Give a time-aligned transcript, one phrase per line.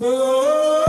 [0.00, 0.84] Hallo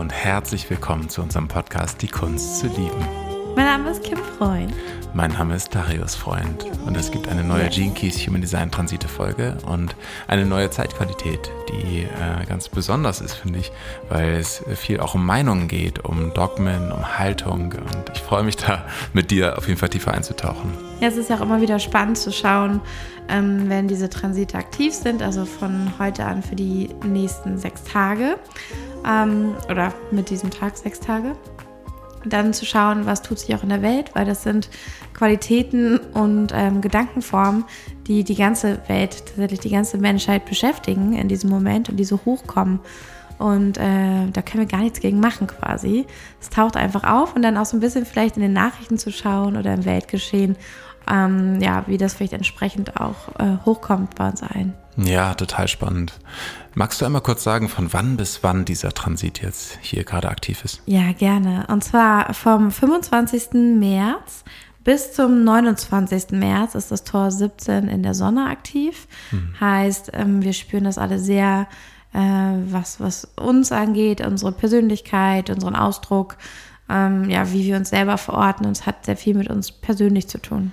[0.00, 3.06] und herzlich willkommen zu unserem Podcast Die Kunst zu lieben.
[3.54, 4.72] Mein Name ist Kim Freund.
[5.16, 6.66] Mein Name ist Darius Freund.
[6.86, 9.94] Und es gibt eine neue Gene Keys Human Design Transite Folge und
[10.26, 13.70] eine neue Zeitqualität, die äh, ganz besonders ist, finde ich,
[14.08, 17.72] weil es viel auch um Meinungen geht, um Dogmen, um Haltung.
[17.72, 20.72] Und ich freue mich da mit dir auf jeden Fall tiefer einzutauchen.
[21.00, 22.80] Ja, es ist ja auch immer wieder spannend zu schauen,
[23.28, 28.36] ähm, wenn diese Transite aktiv sind, also von heute an für die nächsten sechs Tage
[29.08, 31.36] ähm, oder mit diesem Tag sechs Tage
[32.24, 34.68] dann zu schauen, was tut sich auch in der Welt, weil das sind
[35.12, 37.64] Qualitäten und ähm, Gedankenformen,
[38.06, 42.20] die die ganze Welt, tatsächlich die ganze Menschheit beschäftigen in diesem Moment und die so
[42.24, 42.80] hochkommen.
[43.38, 46.06] Und äh, da können wir gar nichts gegen machen quasi.
[46.40, 49.10] Es taucht einfach auf und dann auch so ein bisschen vielleicht in den Nachrichten zu
[49.10, 50.56] schauen oder im Weltgeschehen,
[51.10, 54.74] ähm, ja, wie das vielleicht entsprechend auch äh, hochkommt bei uns allen.
[54.96, 56.12] Ja, total spannend.
[56.74, 60.64] Magst du einmal kurz sagen, von wann bis wann dieser Transit jetzt hier gerade aktiv
[60.64, 60.82] ist?
[60.86, 61.66] Ja, gerne.
[61.68, 63.52] Und zwar vom 25.
[63.52, 64.44] März
[64.84, 66.32] bis zum 29.
[66.32, 69.08] März ist das Tor 17 in der Sonne aktiv.
[69.30, 69.54] Hm.
[69.58, 71.66] Heißt, ähm, wir spüren das alle sehr,
[72.12, 76.36] äh, was, was uns angeht, unsere Persönlichkeit, unseren Ausdruck,
[76.90, 78.66] ähm, ja, wie wir uns selber verorten.
[78.66, 80.72] Und es hat sehr viel mit uns persönlich zu tun.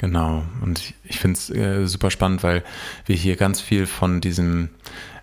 [0.00, 0.44] Genau.
[0.62, 2.64] Und ich, ich finde es äh, super spannend, weil
[3.04, 4.70] wir hier ganz viel von diesem,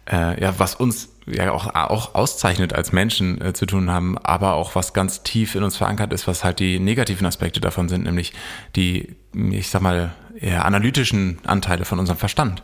[0.05, 4.53] äh, ja, was uns ja auch, auch auszeichnet als Menschen äh, zu tun haben, aber
[4.53, 8.03] auch was ganz tief in uns verankert ist, was halt die negativen Aspekte davon sind,
[8.03, 8.33] nämlich
[8.75, 12.61] die, ich sag mal, eher analytischen Anteile von unserem Verstand.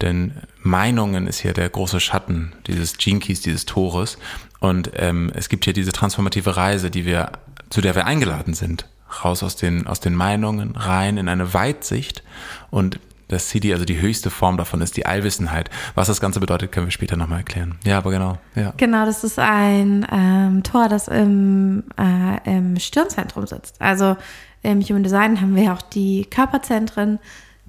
[0.00, 4.16] Denn Meinungen ist hier der große Schatten dieses Keys, dieses Tores.
[4.60, 7.32] Und ähm, es gibt hier diese transformative Reise, die wir,
[7.68, 8.86] zu der wir eingeladen sind
[9.24, 12.22] raus aus den, aus den Meinungen, rein in eine Weitsicht
[12.70, 15.70] und das CD, also die höchste Form davon ist die Allwissenheit.
[15.94, 17.76] Was das Ganze bedeutet, können wir später nochmal erklären.
[17.84, 18.38] Ja, aber genau.
[18.56, 18.72] Ja.
[18.76, 23.80] Genau, das ist ein ähm, Tor, das im, äh, im Stirnzentrum sitzt.
[23.80, 24.16] Also
[24.62, 27.20] im Human Design haben wir auch die Körperzentren,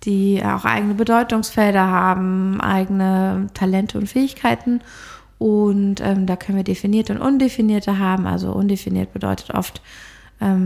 [0.04, 4.82] die auch eigene Bedeutungsfelder haben, eigene Talente und Fähigkeiten.
[5.38, 8.26] Und ähm, da können wir definierte und undefinierte haben.
[8.26, 9.82] Also undefiniert bedeutet oft,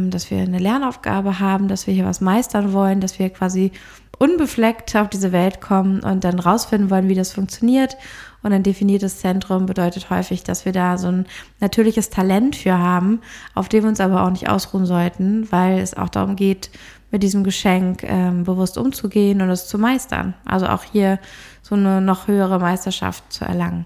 [0.09, 3.73] dass wir eine Lernaufgabe haben, dass wir hier was meistern wollen, dass wir quasi
[4.17, 7.97] unbefleckt auf diese Welt kommen und dann rausfinden wollen, wie das funktioniert.
[8.43, 11.25] Und ein definiertes Zentrum bedeutet häufig, dass wir da so ein
[11.59, 13.21] natürliches Talent für haben,
[13.55, 16.69] auf dem wir uns aber auch nicht ausruhen sollten, weil es auch darum geht,
[17.11, 20.35] mit diesem Geschenk ähm, bewusst umzugehen und es zu meistern.
[20.45, 21.19] Also auch hier
[21.61, 23.85] so eine noch höhere Meisterschaft zu erlangen.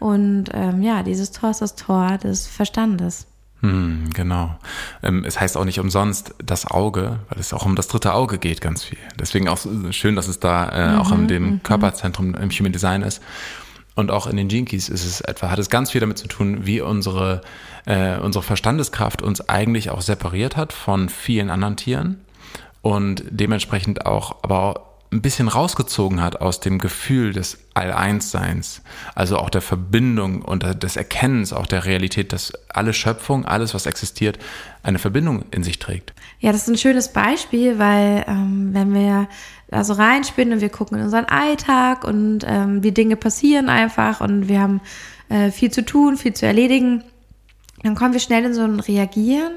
[0.00, 3.26] Und ähm, ja, dieses Tor ist das Tor des Verstandes.
[3.60, 4.58] Hm, genau.
[5.02, 8.38] Ähm, es heißt auch nicht umsonst das Auge, weil es auch um das dritte Auge
[8.38, 8.98] geht ganz viel.
[9.18, 9.58] Deswegen auch
[9.90, 11.62] schön, dass es da äh, mhm, auch in dem mhm.
[11.62, 13.22] Körperzentrum im Human Design ist.
[13.96, 16.64] Und auch in den Jinkies ist es etwa, hat es ganz viel damit zu tun,
[16.64, 17.42] wie unsere,
[17.84, 22.20] äh, unsere Verstandeskraft uns eigentlich auch separiert hat von vielen anderen Tieren
[22.82, 28.82] und dementsprechend auch aber ein bisschen rausgezogen hat aus dem Gefühl des All-Eins-Seins,
[29.14, 33.86] also auch der Verbindung und des Erkennens auch der Realität, dass alle Schöpfung, alles, was
[33.86, 34.38] existiert,
[34.84, 36.12] eine Verbindung in sich trägt.
[36.38, 39.28] Ja, das ist ein schönes Beispiel, weil ähm, wenn wir
[39.68, 44.20] da so reinspielen und wir gucken in unseren Alltag und ähm, die Dinge passieren einfach
[44.20, 44.80] und wir haben
[45.28, 47.02] äh, viel zu tun, viel zu erledigen,
[47.82, 49.52] dann kommen wir schnell in so ein Reagieren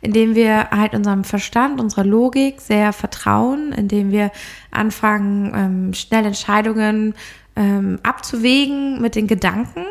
[0.00, 4.30] indem wir halt unserem Verstand, unserer Logik sehr vertrauen, indem wir
[4.70, 7.14] anfangen, ähm, schnell Entscheidungen
[7.56, 9.84] ähm, abzuwägen mit den Gedanken,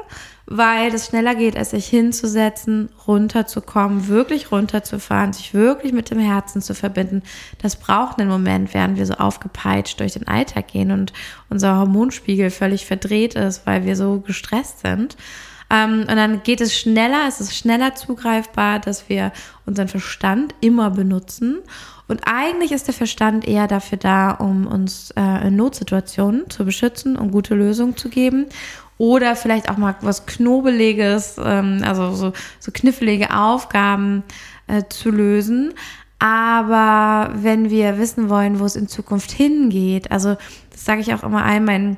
[0.45, 6.61] weil es schneller geht, als sich hinzusetzen, runterzukommen, wirklich runterzufahren, sich wirklich mit dem Herzen
[6.61, 7.21] zu verbinden.
[7.61, 11.11] Das braucht einen Moment, während wir so aufgepeitscht durch den Alltag gehen und
[11.49, 15.17] unser Hormonspiegel völlig verdreht ist, weil wir so gestresst sind.
[15.69, 19.31] Ähm, und dann geht es schneller, es ist schneller zugreifbar, dass wir
[19.65, 21.59] unseren Verstand immer benutzen.
[22.07, 27.17] Und eigentlich ist der Verstand eher dafür da, um uns äh, in Notsituationen zu beschützen
[27.17, 28.45] und gute Lösungen zu geben.
[28.97, 34.23] Oder vielleicht auch mal was Knobeliges, ähm, also so, so knifflige Aufgaben
[34.67, 35.73] äh, zu lösen.
[36.19, 40.35] Aber wenn wir wissen wollen, wo es in Zukunft hingeht, also
[40.71, 41.97] das sage ich auch immer allen meinen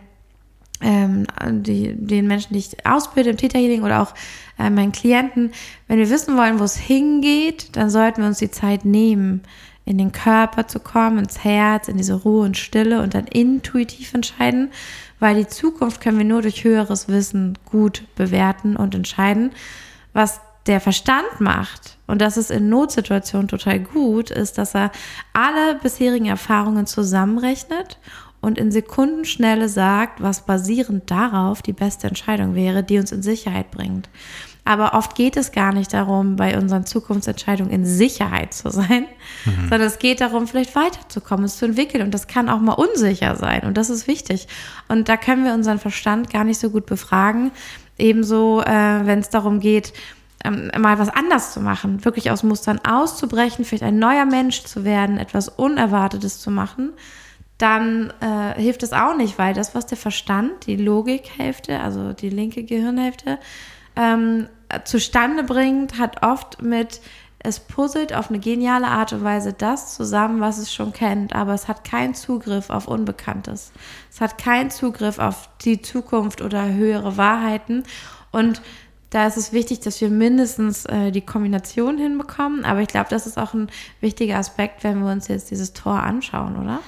[0.82, 1.26] ähm,
[1.64, 4.14] die, den Menschen, die ich ausbilde im Täterhealing oder auch
[4.58, 5.52] äh, meinen Klienten,
[5.88, 9.42] wenn wir wissen wollen, wo es hingeht, dann sollten wir uns die Zeit nehmen,
[9.86, 14.14] in den Körper zu kommen, ins Herz, in diese Ruhe und Stille und dann intuitiv
[14.14, 14.70] entscheiden,
[15.20, 19.52] weil die Zukunft können wir nur durch höheres Wissen gut bewerten und entscheiden.
[20.14, 24.92] Was der Verstand macht, und das ist in Notsituationen total gut, ist, dass er
[25.34, 27.98] alle bisherigen Erfahrungen zusammenrechnet
[28.42, 33.72] und in Sekundenschnelle sagt, was basierend darauf die beste Entscheidung wäre, die uns in Sicherheit
[33.72, 34.10] bringt.
[34.66, 39.06] Aber oft geht es gar nicht darum, bei unseren Zukunftsentscheidungen in Sicherheit zu sein,
[39.46, 39.62] mhm.
[39.62, 42.04] sondern es geht darum, vielleicht weiterzukommen, es zu entwickeln.
[42.04, 43.64] Und das kann auch mal unsicher sein.
[43.64, 44.48] Und das ist wichtig.
[44.88, 47.52] Und da können wir unseren Verstand gar nicht so gut befragen.
[47.98, 49.94] Ebenso, äh, wenn es darum geht,
[50.46, 54.86] ähm, mal was anders zu machen, wirklich aus Mustern auszubrechen, vielleicht ein neuer Mensch zu
[54.86, 56.92] werden, etwas Unerwartetes zu machen,
[57.60, 62.30] dann äh, hilft es auch nicht, weil das, was der Verstand, die Logikhälfte, also die
[62.30, 63.38] linke Gehirnhälfte,
[63.96, 64.48] ähm,
[64.86, 67.02] zustande bringt, hat oft mit,
[67.40, 71.54] es puzzelt auf eine geniale Art und Weise das zusammen, was es schon kennt, aber
[71.54, 73.74] es hat keinen Zugriff auf Unbekanntes.
[74.10, 77.84] Es hat keinen Zugriff auf die Zukunft oder höhere Wahrheiten.
[78.32, 78.62] Und
[79.10, 82.64] da ist es wichtig, dass wir mindestens äh, die Kombination hinbekommen.
[82.64, 83.70] Aber ich glaube, das ist auch ein
[84.02, 86.80] wichtiger Aspekt, wenn wir uns jetzt dieses Tor anschauen, oder?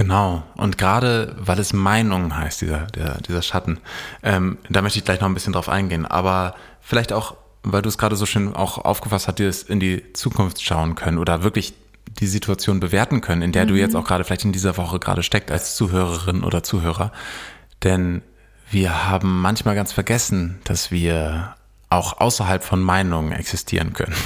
[0.00, 0.42] Genau.
[0.56, 3.80] Und gerade weil es Meinung heißt, dieser, der, dieser Schatten,
[4.22, 6.06] ähm, da möchte ich gleich noch ein bisschen drauf eingehen.
[6.06, 9.78] Aber vielleicht auch, weil du es gerade so schön auch aufgefasst hast, dir es in
[9.78, 11.74] die Zukunft schauen können oder wirklich
[12.18, 13.68] die Situation bewerten können, in der mhm.
[13.68, 17.12] du jetzt auch gerade vielleicht in dieser Woche gerade steckt als Zuhörerin oder Zuhörer.
[17.82, 18.22] Denn
[18.70, 21.56] wir haben manchmal ganz vergessen, dass wir
[21.90, 24.16] auch außerhalb von Meinungen existieren können.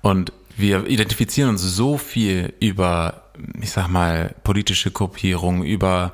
[0.00, 3.21] Und wir identifizieren uns so viel über,
[3.60, 6.12] ich sag mal, politische Gruppierungen, über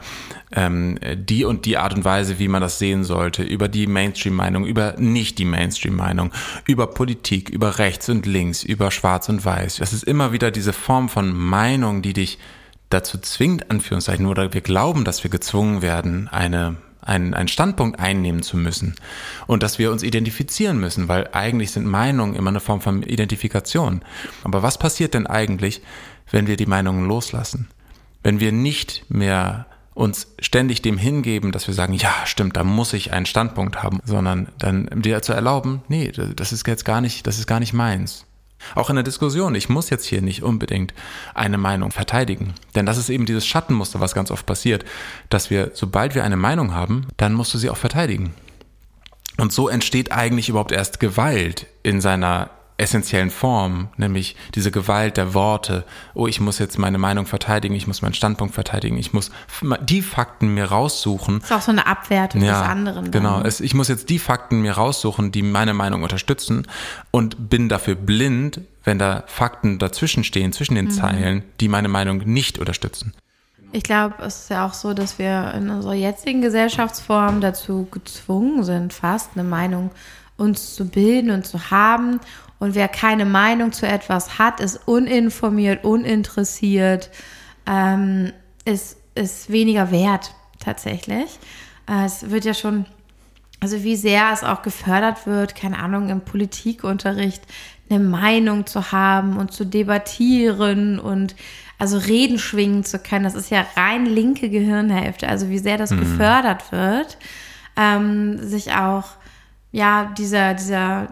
[0.53, 4.65] ähm, die und die Art und Weise, wie man das sehen sollte, über die Mainstream-Meinung,
[4.65, 6.33] über nicht die Mainstream-Meinung,
[6.67, 9.77] über Politik, über rechts und links, über schwarz und weiß.
[9.77, 12.39] Das ist immer wieder diese Form von Meinung, die dich
[12.91, 16.77] dazu zwingt, Anführungszeichen, oder wir glauben, dass wir gezwungen werden, eine
[17.09, 18.95] einen, einen Standpunkt einnehmen zu müssen
[19.47, 24.03] und dass wir uns identifizieren müssen, weil eigentlich sind Meinungen immer eine Form von Identifikation.
[24.45, 25.81] Aber was passiert denn eigentlich,
[26.31, 27.69] wenn wir die Meinungen loslassen?
[28.23, 32.93] Wenn wir nicht mehr uns ständig dem hingeben, dass wir sagen, ja, stimmt, da muss
[32.93, 37.27] ich einen Standpunkt haben, sondern dann dir zu erlauben, nee, das ist jetzt gar nicht,
[37.27, 38.25] das ist gar nicht meins.
[38.75, 40.95] Auch in der Diskussion, ich muss jetzt hier nicht unbedingt
[41.35, 42.55] eine Meinung verteidigen.
[42.75, 44.85] Denn das ist eben dieses Schattenmuster, was ganz oft passiert,
[45.31, 48.35] dass wir, sobald wir eine Meinung haben, dann musst du sie auch verteidigen.
[49.37, 55.35] Und so entsteht eigentlich überhaupt erst Gewalt in seiner essentiellen Form, nämlich diese Gewalt der
[55.35, 55.85] Worte.
[56.15, 59.33] Oh, ich muss jetzt meine Meinung verteidigen, ich muss meinen Standpunkt verteidigen, ich muss
[59.83, 61.41] die Fakten mir raussuchen.
[61.41, 63.11] Das ist auch so eine Abwertung ja, des anderen.
[63.11, 66.67] Genau, es, ich muss jetzt die Fakten mir raussuchen, die meine Meinung unterstützen
[67.11, 70.91] und bin dafür blind, wenn da Fakten dazwischen stehen, zwischen den mhm.
[70.93, 73.13] Zeilen, die meine Meinung nicht unterstützen.
[73.73, 78.63] Ich glaube, es ist ja auch so, dass wir in unserer jetzigen Gesellschaftsform dazu gezwungen
[78.63, 79.91] sind, fast eine Meinung
[80.39, 82.21] uns zu bilden und zu haben
[82.59, 87.11] und wer keine Meinung zu etwas hat, ist uninformiert, uninteressiert,
[87.67, 88.33] ähm,
[88.65, 91.39] ist, ist weniger wert tatsächlich.
[91.89, 92.87] Äh, es wird ja schon,
[93.61, 97.43] also wie sehr es auch gefördert wird, keine Ahnung, im Politikunterricht
[97.91, 101.35] eine Meinung zu haben und zu debattieren und
[101.79, 103.25] also Reden schwingen zu können.
[103.25, 105.29] Das ist ja rein linke Gehirnhälfte.
[105.29, 106.01] Also wie sehr das mhm.
[106.01, 107.19] gefördert wird,
[107.77, 109.05] ähm, sich auch
[109.71, 111.09] ja dieser dieser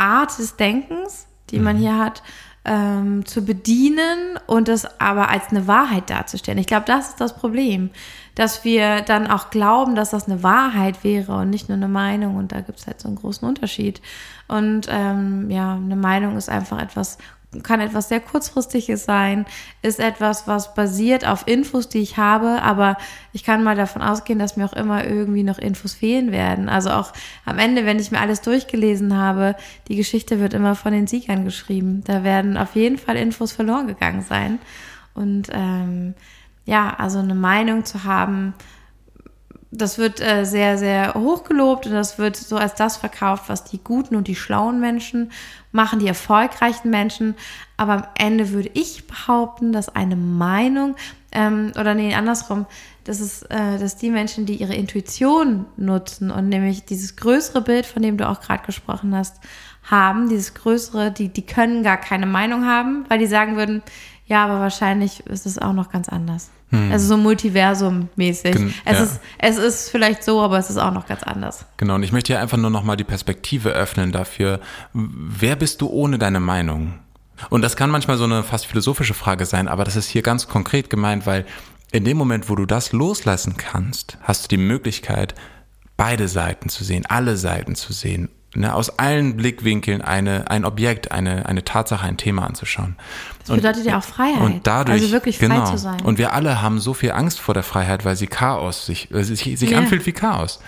[0.00, 1.64] Art des Denkens, die mhm.
[1.64, 2.22] man hier hat,
[2.64, 6.58] ähm, zu bedienen und es aber als eine Wahrheit darzustellen.
[6.58, 7.90] Ich glaube, das ist das Problem,
[8.34, 12.36] dass wir dann auch glauben, dass das eine Wahrheit wäre und nicht nur eine Meinung.
[12.36, 14.02] Und da gibt es halt so einen großen Unterschied.
[14.46, 17.18] Und ähm, ja, eine Meinung ist einfach etwas
[17.64, 19.44] kann etwas sehr kurzfristiges sein,
[19.82, 22.96] ist etwas, was basiert auf Infos, die ich habe, aber
[23.32, 26.68] ich kann mal davon ausgehen, dass mir auch immer irgendwie noch Infos fehlen werden.
[26.68, 27.12] Also auch
[27.44, 29.56] am Ende, wenn ich mir alles durchgelesen habe,
[29.88, 32.02] die Geschichte wird immer von den Siegern geschrieben.
[32.04, 34.60] Da werden auf jeden Fall Infos verloren gegangen sein.
[35.14, 36.14] Und ähm,
[36.66, 38.54] ja, also eine Meinung zu haben,
[39.72, 43.64] das wird äh, sehr, sehr hoch gelobt und das wird so als das verkauft, was
[43.64, 45.30] die guten und die schlauen Menschen
[45.70, 47.36] machen, die erfolgreichen Menschen.
[47.76, 50.96] Aber am Ende würde ich behaupten, dass eine Meinung,
[51.30, 52.66] ähm, oder nee, andersrum,
[53.04, 57.86] das ist, äh, dass die Menschen, die ihre Intuition nutzen und nämlich dieses größere Bild,
[57.86, 59.36] von dem du auch gerade gesprochen hast,
[59.84, 63.82] haben, dieses größere, die, die können gar keine Meinung haben, weil die sagen würden,
[64.26, 66.50] ja, aber wahrscheinlich ist es auch noch ganz anders.
[66.70, 66.92] Hm.
[66.92, 68.74] Also so Multiversum-mäßig.
[68.84, 69.04] Es, ja.
[69.04, 71.66] ist, es ist vielleicht so, aber es ist auch noch ganz anders.
[71.76, 74.60] Genau, und ich möchte hier einfach nur nochmal die Perspektive öffnen dafür,
[74.92, 76.94] wer bist du ohne deine Meinung?
[77.48, 80.46] Und das kann manchmal so eine fast philosophische Frage sein, aber das ist hier ganz
[80.46, 81.46] konkret gemeint, weil
[81.90, 85.34] in dem Moment, wo du das loslassen kannst, hast du die Möglichkeit,
[85.96, 91.12] beide Seiten zu sehen, alle Seiten zu sehen ne, aus allen Blickwinkeln eine, ein Objekt,
[91.12, 92.96] eine, eine Tatsache, ein Thema anzuschauen.
[93.46, 94.40] Das bedeutet ja auch Freiheit.
[94.40, 96.00] Und dadurch, also wirklich frei genau, zu sein.
[96.02, 99.24] Und wir alle haben so viel Angst vor der Freiheit, weil sie Chaos sich, weil
[99.24, 99.78] sie sich, sich Ja.
[99.78, 100.60] anfühlt wie Chaos.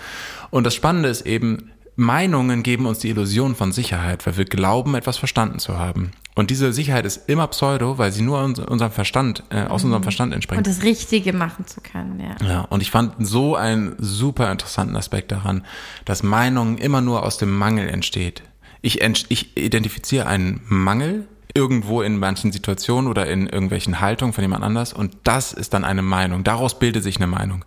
[0.49, 4.95] Und das Spannende ist eben, Meinungen geben uns die Illusion von Sicherheit, weil wir glauben,
[4.95, 6.11] etwas verstanden zu haben.
[6.35, 10.01] Und diese Sicherheit ist immer Pseudo, weil sie nur uns, unserem Verstand, äh, aus unserem
[10.03, 10.57] Verstand entspringt.
[10.59, 12.47] und das Richtige machen zu können, ja.
[12.47, 15.63] Ja, und ich fand so einen super interessanten Aspekt daran,
[16.05, 18.41] dass Meinung immer nur aus dem Mangel entsteht.
[18.81, 24.43] Ich, ent- ich identifiziere einen Mangel irgendwo in manchen Situationen oder in irgendwelchen Haltungen von
[24.43, 26.43] jemand anders und das ist dann eine Meinung.
[26.43, 27.63] Daraus bildet sich eine Meinung.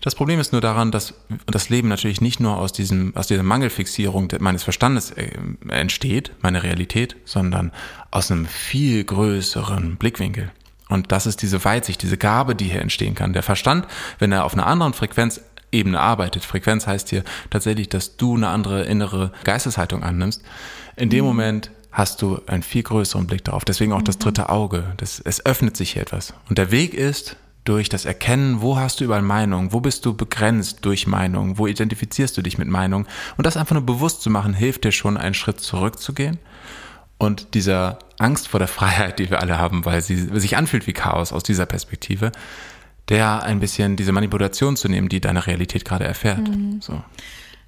[0.00, 1.14] Das Problem ist nur daran, dass
[1.46, 5.30] das Leben natürlich nicht nur aus diesem, aus dieser Mangelfixierung meines Verstandes äh,
[5.68, 7.70] entsteht, meine Realität, sondern
[8.10, 10.50] aus einem viel größeren Blickwinkel.
[10.88, 13.32] Und das ist diese Weitsicht, diese Gabe, die hier entstehen kann.
[13.32, 13.86] Der Verstand,
[14.18, 18.82] wenn er auf einer anderen Frequenzebene arbeitet, Frequenz heißt hier tatsächlich, dass du eine andere
[18.82, 20.42] innere Geisteshaltung annimmst,
[20.96, 23.64] in dem Moment hast du einen viel größeren Blick darauf.
[23.64, 24.94] Deswegen auch das dritte Auge.
[24.96, 26.34] Das, es öffnet sich hier etwas.
[26.48, 30.14] Und der Weg ist durch das Erkennen, wo hast du überall Meinung, wo bist du
[30.14, 33.06] begrenzt durch Meinung, wo identifizierst du dich mit Meinung.
[33.36, 36.38] Und das einfach nur bewusst zu machen, hilft dir schon, einen Schritt zurückzugehen
[37.18, 40.92] und dieser Angst vor der Freiheit, die wir alle haben, weil sie sich anfühlt wie
[40.92, 42.32] Chaos aus dieser Perspektive,
[43.08, 46.40] der ein bisschen diese Manipulation zu nehmen, die deine Realität gerade erfährt.
[46.80, 47.00] So.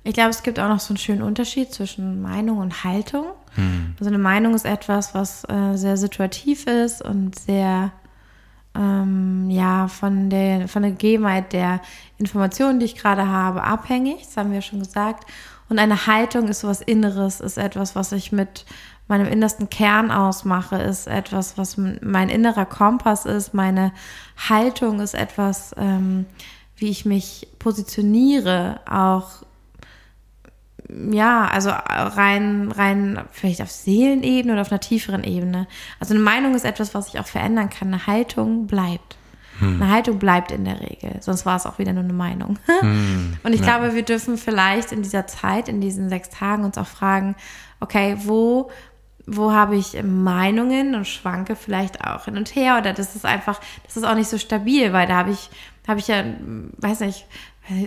[0.02, 3.26] Ich glaube, es gibt auch noch so einen schönen Unterschied zwischen Meinung und Haltung.
[3.98, 7.92] Also eine Meinung ist etwas, was äh, sehr situativ ist und sehr
[8.74, 11.80] ähm, ja von der von der Gegebenheit der
[12.18, 14.22] Informationen, die ich gerade habe, abhängig.
[14.22, 15.24] Das haben wir schon gesagt.
[15.68, 18.66] Und eine Haltung ist sowas Inneres, ist etwas, was ich mit
[19.06, 23.54] meinem innersten Kern ausmache, ist etwas, was mein innerer Kompass ist.
[23.54, 23.92] Meine
[24.48, 26.26] Haltung ist etwas, ähm,
[26.76, 29.44] wie ich mich positioniere, auch
[31.10, 35.66] ja, also rein, rein vielleicht auf Seelenebene oder auf einer tieferen Ebene.
[35.98, 37.88] Also eine Meinung ist etwas, was sich auch verändern kann.
[37.88, 39.16] Eine Haltung bleibt.
[39.60, 42.58] Eine Haltung bleibt in der Regel, sonst war es auch wieder nur eine Meinung.
[43.44, 46.86] Und ich glaube, wir dürfen vielleicht in dieser Zeit, in diesen sechs Tagen uns auch
[46.86, 47.36] fragen,
[47.78, 48.70] okay, wo,
[49.26, 53.60] wo habe ich Meinungen und schwanke vielleicht auch hin und her oder das ist einfach,
[53.84, 55.50] das ist auch nicht so stabil, weil da habe ich,
[55.86, 56.24] habe ich ja,
[56.78, 57.26] weiß nicht,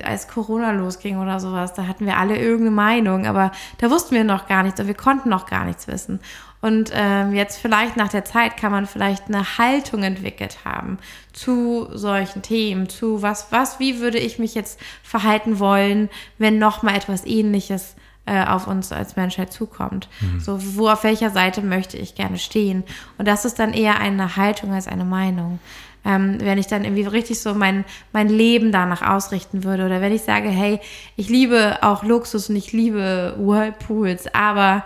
[0.03, 4.23] als Corona losging oder sowas, da hatten wir alle irgendeine Meinung, aber da wussten wir
[4.23, 6.19] noch gar nichts, oder wir konnten noch gar nichts wissen.
[6.59, 10.97] Und ähm, jetzt vielleicht nach der Zeit kann man vielleicht eine Haltung entwickelt haben
[11.31, 16.81] zu solchen Themen, zu was, was, wie würde ich mich jetzt verhalten wollen, wenn noch
[16.81, 20.09] mal etwas Ähnliches äh, auf uns als Menschheit zukommt.
[20.39, 22.83] So, wo auf welcher Seite möchte ich gerne stehen?
[23.19, 25.59] Und das ist dann eher eine Haltung als eine Meinung.
[26.07, 27.83] Ähm, wenn ich dann irgendwie richtig so mein,
[28.13, 30.79] mein Leben danach ausrichten würde oder wenn ich sage, hey,
[31.17, 34.85] ich liebe auch Luxus und ich liebe Whirlpools, aber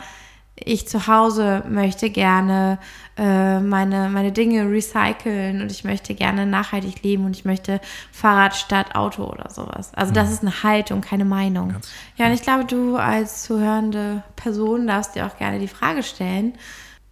[0.55, 2.79] ich zu Hause möchte gerne
[3.17, 7.79] äh, meine, meine Dinge recyceln und ich möchte gerne nachhaltig leben und ich möchte
[8.11, 9.93] Fahrrad statt Auto oder sowas.
[9.93, 11.75] Also das ist eine Haltung, keine Meinung.
[12.15, 16.53] ja, und ich glaube, du als zuhörende Person darfst dir auch gerne die Frage stellen,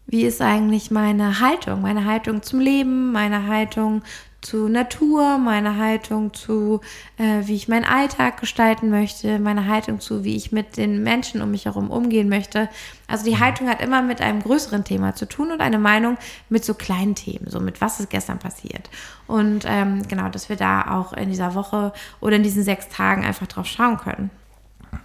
[0.10, 1.82] wie ist eigentlich meine Haltung?
[1.82, 4.01] Meine Haltung zum Leben, meine Haltung
[4.42, 6.80] zu Natur, meine Haltung zu,
[7.18, 11.42] äh, wie ich meinen Alltag gestalten möchte, meine Haltung zu, wie ich mit den Menschen
[11.42, 12.70] um mich herum umgehen möchte.
[13.08, 16.63] Also die Haltung hat immer mit einem größeren Thema zu tun und eine Meinung mit
[16.63, 18.89] so kleinen Themen, so mit was ist gestern passiert.
[19.28, 23.25] Und ähm, genau, dass wir da auch in dieser Woche oder in diesen sechs Tagen
[23.25, 24.32] einfach drauf schauen können.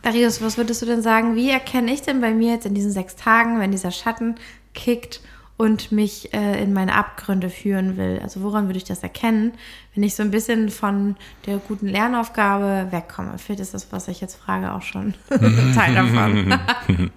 [0.02, 1.34] Darius, was würdest du denn sagen?
[1.34, 4.36] Wie erkenne ich denn bei mir jetzt in diesen sechs Tagen, wenn dieser Schatten
[4.74, 5.20] kickt
[5.56, 8.20] und mich äh, in meine Abgründe führen will?
[8.22, 9.52] Also woran würde ich das erkennen,
[9.94, 11.16] wenn ich so ein bisschen von
[11.46, 13.38] der guten Lernaufgabe wegkomme?
[13.38, 15.14] Vielleicht ist das, was ich jetzt frage, auch schon
[15.74, 16.60] Teil davon.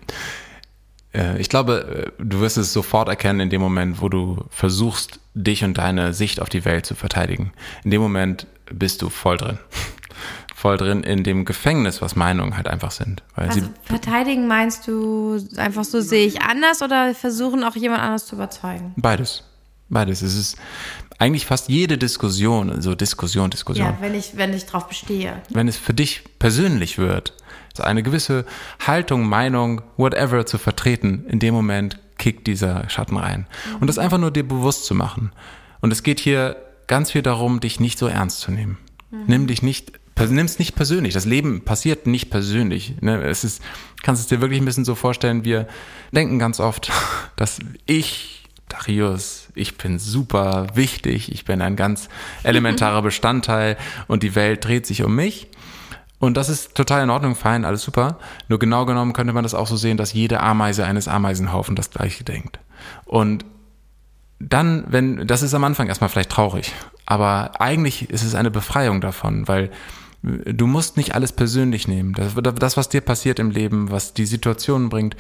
[1.40, 5.64] Ich glaube, äh, du wirst es sofort erkennen in dem Moment, wo du versuchst, dich
[5.64, 7.54] und deine Sicht auf die Welt zu verteidigen.
[7.84, 9.58] In dem Moment bist du voll drin.
[10.58, 13.22] Voll drin in dem Gefängnis, was Meinungen halt einfach sind.
[13.36, 18.34] Also verteidigen meinst du einfach so sehe ich anders oder versuchen auch jemand anders zu
[18.34, 18.92] überzeugen?
[18.98, 19.44] beides.
[19.88, 20.24] Beides.
[20.24, 20.58] Es ist
[21.20, 23.86] eigentlich fast jede Diskussion, also Diskussion, Diskussion.
[23.86, 25.44] Ja, wenn ich, wenn ich drauf bestehe.
[25.52, 27.34] wenn es für dich persönlich wird,
[27.80, 28.44] eine gewisse
[28.80, 33.46] Haltung, Meinung, whatever zu vertreten, in dem Moment kickt dieser Schatten rein.
[33.80, 35.32] Und das einfach nur dir bewusst zu machen.
[35.82, 36.56] Und es geht hier
[36.88, 38.80] ganz viel darum, dich nicht so ernst zu nehmen.
[39.28, 39.92] Nimm dich nicht,
[40.26, 41.14] nimm es nicht persönlich.
[41.14, 42.96] Das Leben passiert nicht persönlich.
[43.02, 43.22] Ne?
[43.24, 43.62] Es ist,
[44.04, 45.68] kannst es dir wirklich ein bisschen so vorstellen, wir
[46.12, 46.92] denken ganz oft,
[47.36, 52.10] dass ich Darius, ich bin super wichtig, ich bin ein ganz
[52.44, 55.48] elementarer Bestandteil und die Welt dreht sich um mich.
[56.20, 58.18] Und das ist total in Ordnung, fein, alles super.
[58.50, 61.92] Nur genau genommen könnte man das auch so sehen, dass jede Ameise eines Ameisenhaufen das
[61.92, 62.60] gleiche denkt.
[63.06, 63.46] Und
[64.40, 66.74] dann, wenn, das ist am Anfang erstmal vielleicht traurig,
[67.06, 69.72] aber eigentlich ist es eine Befreiung davon, weil
[70.24, 72.14] du musst nicht alles persönlich nehmen.
[72.14, 75.16] Das, das was dir passiert im Leben, was die Situation bringt,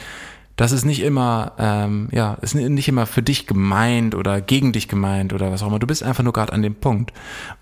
[0.57, 4.87] das ist nicht immer, ähm, ja, ist nicht immer für dich gemeint oder gegen dich
[4.87, 5.77] gemeint oder was auch immer.
[5.77, 7.13] Du bist einfach nur gerade an dem Punkt.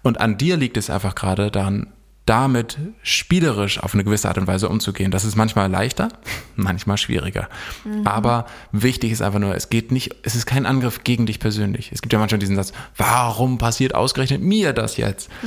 [0.01, 1.87] Und an dir liegt es einfach gerade daran,
[2.25, 5.11] damit spielerisch auf eine gewisse Art und Weise umzugehen.
[5.11, 6.07] Das ist manchmal leichter,
[6.55, 7.49] manchmal schwieriger.
[7.83, 8.07] Mhm.
[8.07, 11.91] Aber wichtig ist einfach nur, es geht nicht, es ist kein Angriff gegen dich persönlich.
[11.91, 15.29] Es gibt ja manchmal diesen Satz, warum passiert ausgerechnet mir das jetzt?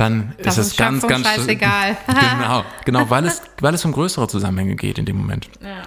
[0.00, 1.94] Dann das ist es ganz, ganz scheißegal.
[2.06, 5.50] genau, genau, weil es, weil es um größere Zusammenhänge geht in dem Moment.
[5.60, 5.82] Ja.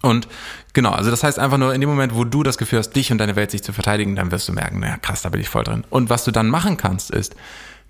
[0.00, 0.26] Und
[0.72, 3.12] genau, also das heißt einfach nur, in dem Moment, wo du das Gefühl hast, dich
[3.12, 5.50] und deine Welt sich zu verteidigen, dann wirst du merken, naja, krass, da bin ich
[5.50, 5.84] voll drin.
[5.90, 7.36] Und was du dann machen kannst, ist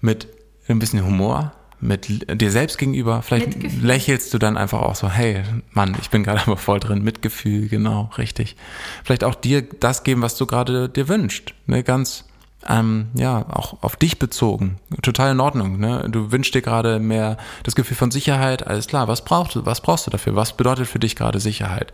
[0.01, 0.27] mit
[0.67, 3.23] ein bisschen Humor, mit dir selbst gegenüber.
[3.23, 3.87] Vielleicht Mitgefühl.
[3.87, 7.05] lächelst du dann einfach auch so, hey, Mann, ich bin gerade aber voll drin.
[7.05, 8.57] Mitgefühl, genau, richtig.
[9.05, 11.55] Vielleicht auch dir das geben, was du gerade dir wünschst.
[11.67, 12.25] Ne, ganz,
[12.69, 14.77] ähm, ja, auch auf dich bezogen.
[15.03, 15.79] Total in Ordnung.
[15.79, 16.07] Ne?
[16.11, 18.67] Du wünschst dir gerade mehr das Gefühl von Sicherheit.
[18.67, 19.65] Alles klar, was brauchst du?
[19.65, 20.37] Was brauchst du dafür?
[20.37, 21.93] Was bedeutet für dich gerade Sicherheit?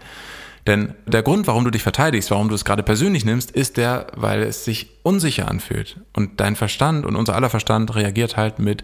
[0.67, 4.07] Denn der Grund, warum du dich verteidigst, warum du es gerade persönlich nimmst, ist der,
[4.17, 6.01] weil es sich unsicher anfühlt.
[6.15, 8.83] Und dein Verstand und unser aller Verstand reagiert halt mit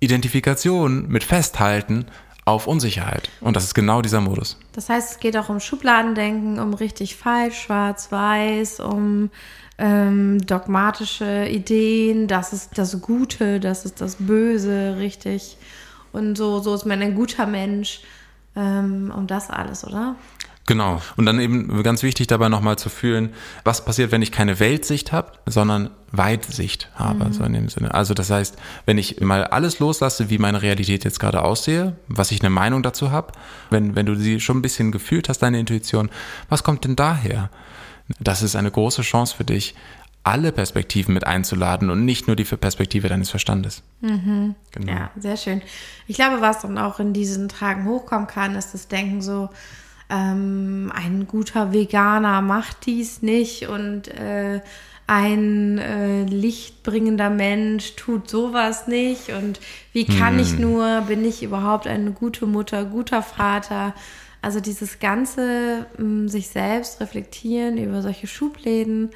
[0.00, 2.06] Identifikation, mit Festhalten
[2.46, 3.28] auf Unsicherheit.
[3.42, 4.58] Und das ist genau dieser Modus.
[4.72, 9.30] Das heißt, es geht auch um Schubladendenken, um richtig falsch, schwarz, weiß, um
[9.80, 15.56] ähm, dogmatische Ideen, das ist das Gute, das ist das Böse, richtig.
[16.12, 18.02] Und so, so ist man ein guter Mensch.
[18.56, 20.16] Ähm, um das alles, oder?
[20.66, 21.00] Genau.
[21.16, 23.30] Und dann eben ganz wichtig dabei nochmal zu fühlen,
[23.64, 27.32] was passiert, wenn ich keine Weltsicht habe, sondern Weitsicht habe, mhm.
[27.32, 27.94] so in dem Sinne.
[27.94, 28.56] Also das heißt,
[28.86, 32.82] wenn ich mal alles loslasse, wie meine Realität jetzt gerade aussehe, was ich eine Meinung
[32.82, 33.32] dazu habe,
[33.70, 36.10] wenn, wenn du sie schon ein bisschen gefühlt hast, deine Intuition,
[36.48, 37.50] was kommt denn daher?
[38.18, 39.74] Das ist eine große Chance für dich,
[40.22, 43.82] alle Perspektiven mit einzuladen und nicht nur die Perspektive deines Verstandes.
[44.00, 44.54] Mhm.
[44.72, 44.92] Genau.
[44.92, 45.62] Ja, sehr schön.
[46.06, 49.48] Ich glaube, was dann auch in diesen Tagen hochkommen kann, ist das Denken so,
[50.10, 54.60] ähm, ein guter Veganer macht dies nicht und äh,
[55.06, 59.58] ein äh, lichtbringender Mensch tut sowas nicht und
[59.92, 60.40] wie kann hm.
[60.40, 63.94] ich nur, bin ich überhaupt eine gute Mutter, guter Vater?
[64.42, 69.10] Also dieses ganze ähm, sich selbst reflektieren über solche Schubläden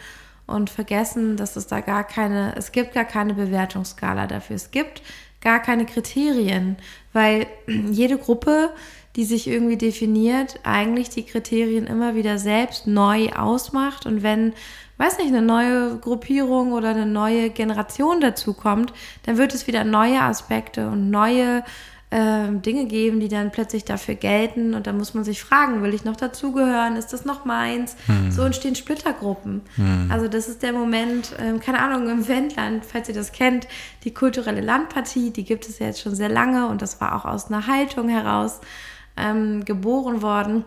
[0.47, 4.57] und vergessen, dass es da gar keine, es gibt gar keine Bewertungsskala dafür.
[4.57, 5.03] Es gibt
[5.41, 6.77] gar keine Kriterien,
[7.13, 8.71] weil jede Gruppe
[9.17, 14.07] die sich irgendwie definiert, eigentlich die Kriterien immer wieder selbst neu ausmacht.
[14.07, 14.55] Und wenn,
[14.99, 18.93] weiß nicht, eine neue Gruppierung oder eine neue Generation dazu kommt,
[19.25, 21.63] dann wird es wieder neue Aspekte und neue
[22.14, 24.74] äh, Dinge geben, die dann plötzlich dafür gelten.
[24.74, 26.94] Und da muss man sich fragen, will ich noch dazugehören?
[26.94, 27.96] Ist das noch meins?
[28.07, 28.31] Hm.
[28.31, 29.62] So entstehen Splittergruppen.
[29.74, 30.09] Hm.
[30.12, 33.66] Also das ist der Moment, äh, keine Ahnung, im Wendland, falls ihr das kennt,
[34.05, 37.24] die kulturelle Landpartie, die gibt es ja jetzt schon sehr lange und das war auch
[37.24, 38.61] aus einer Haltung heraus
[39.16, 40.64] ähm, geboren worden.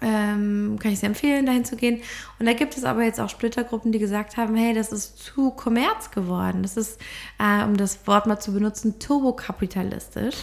[0.00, 2.00] Ähm, kann ich sehr empfehlen, dahin zu gehen.
[2.38, 5.50] Und da gibt es aber jetzt auch Splittergruppen, die gesagt haben, hey, das ist zu
[5.50, 6.62] Kommerz geworden.
[6.62, 6.98] Das ist,
[7.38, 10.36] äh, um das Wort mal zu benutzen, turbokapitalistisch.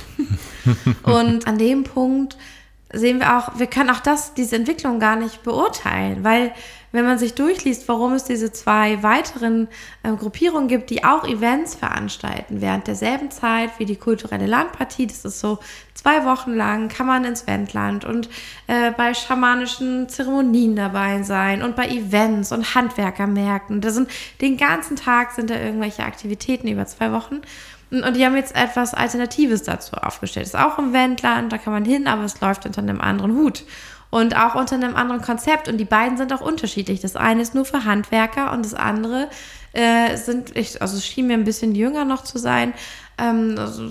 [1.04, 2.38] und an dem Punkt
[2.94, 6.54] sehen wir auch, wir können auch das, diese Entwicklung gar nicht beurteilen, weil
[6.92, 9.68] wenn man sich durchliest, warum es diese zwei weiteren
[10.04, 15.26] äh, Gruppierungen gibt, die auch Events veranstalten während derselben Zeit wie die kulturelle Landpartie, das
[15.26, 15.60] ist so
[15.94, 18.30] zwei Wochen lang, kann man ins Wendland und
[18.68, 23.82] äh, bei schamanischen Zeremonien dabei sein und bei Events und Handwerkermärkten.
[23.82, 24.10] Da sind
[24.42, 27.42] den ganzen Tag sind da irgendwelche Aktivitäten über zwei Wochen.
[27.92, 30.46] Und die haben jetzt etwas Alternatives dazu aufgestellt.
[30.46, 33.64] Ist auch im Wendland, da kann man hin, aber es läuft unter einem anderen Hut.
[34.10, 35.68] Und auch unter einem anderen Konzept.
[35.68, 37.00] Und die beiden sind auch unterschiedlich.
[37.00, 39.30] Das eine ist nur für Handwerker und das andere
[39.74, 42.74] äh, sind, ich, also es schien mir ein bisschen jünger noch zu sein.
[43.20, 43.84] Ähm, also,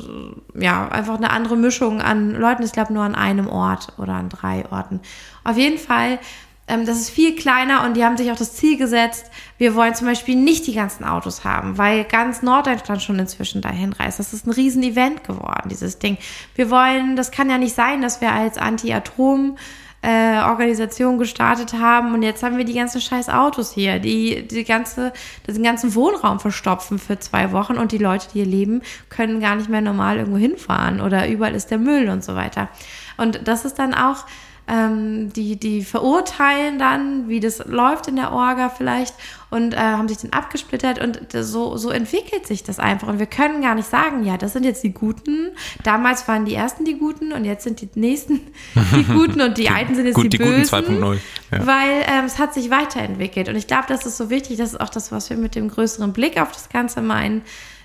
[0.55, 2.65] ja, einfach eine andere Mischung an Leuten.
[2.65, 5.01] Ich glaube nur an einem Ort oder an drei Orten.
[5.45, 6.19] Auf jeden Fall
[6.69, 9.95] ähm, das ist viel kleiner und die haben sich auch das Ziel gesetzt, wir wollen
[9.95, 14.19] zum Beispiel nicht die ganzen Autos haben, weil ganz Norddeutschland schon inzwischen dahin reist.
[14.19, 16.19] Das ist ein Riesen-Event geworden, dieses Ding.
[16.55, 19.57] Wir wollen, das kann ja nicht sein, dass wir als Anti-Atom
[20.03, 24.65] äh, Organisation gestartet haben und jetzt haben wir die ganzen scheiß Autos hier, die die
[24.65, 25.13] ganze,
[25.47, 29.57] den ganzen Wohnraum verstopfen für zwei Wochen und die Leute, die hier leben, können gar
[29.57, 32.69] nicht mehr normal irgendwo hinfahren oder überall ist der Müll und so weiter.
[33.17, 34.25] Und das ist dann auch
[34.69, 39.15] ähm, die, die verurteilen dann, wie das läuft in der Orga vielleicht
[39.51, 43.09] und äh, haben sich dann abgesplittert und so, so entwickelt sich das einfach.
[43.09, 45.51] Und wir können gar nicht sagen, ja, das sind jetzt die Guten.
[45.85, 48.41] Damals waren die Ersten die Guten und jetzt sind die Nächsten
[48.95, 51.03] die Guten und die Alten sind jetzt Gut, die, die Guten Bösen.
[51.03, 51.19] 2.0.
[51.51, 51.67] Ja.
[51.67, 53.49] Weil ähm, es hat sich weiterentwickelt.
[53.49, 55.69] Und ich glaube, das ist so wichtig, das ist auch das, was wir mit dem
[55.69, 57.43] größeren Blick auf das Ganze meinen,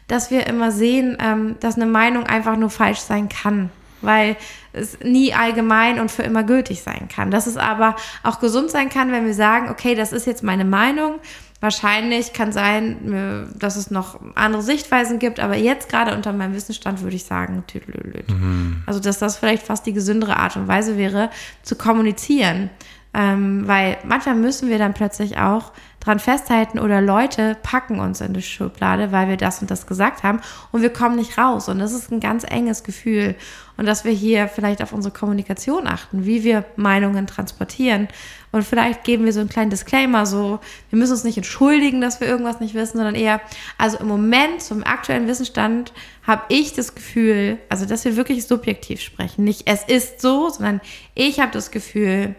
[0.08, 3.70] dass wir immer sehen, ähm, dass eine Meinung einfach nur falsch sein kann.
[4.04, 4.38] Weil
[4.74, 7.32] es nie allgemein und für immer gültig sein kann.
[7.32, 10.66] Dass es aber auch gesund sein kann, wenn wir sagen, okay, das ist jetzt meine
[10.66, 11.20] Meinung.
[11.64, 16.54] Wahrscheinlich kann sein, äh, dass es noch andere Sichtweisen gibt, aber jetzt gerade unter meinem
[16.54, 18.30] Wissensstand würde ich sagen, tüdelülüt.
[18.30, 18.84] Mhm.
[18.86, 21.30] Also, dass das vielleicht fast die gesündere Art und Weise wäre,
[21.62, 22.70] zu kommunizieren.
[23.14, 25.72] Ähm, weil manchmal müssen wir dann plötzlich auch
[26.04, 30.24] dran festhalten oder Leute packen uns in die Schublade, weil wir das und das gesagt
[30.24, 31.70] haben und wir kommen nicht raus.
[31.70, 33.36] Und das ist ein ganz enges Gefühl.
[33.76, 38.08] Und dass wir hier vielleicht auf unsere Kommunikation achten, wie wir Meinungen transportieren.
[38.52, 40.60] Und vielleicht geben wir so einen kleinen Disclaimer, so,
[40.92, 43.42] wir müssen uns nicht entschuldigen, dass wir irgendwas nicht wissen, sondern eher,
[43.80, 45.92] also im Moment, zum aktuellen Wissensstand,
[46.28, 49.44] habe ich das Gefühl, also dass wir wirklich subjektiv sprechen.
[49.44, 50.82] Nicht es ist so, sondern
[51.16, 52.36] ich habe das Gefühl,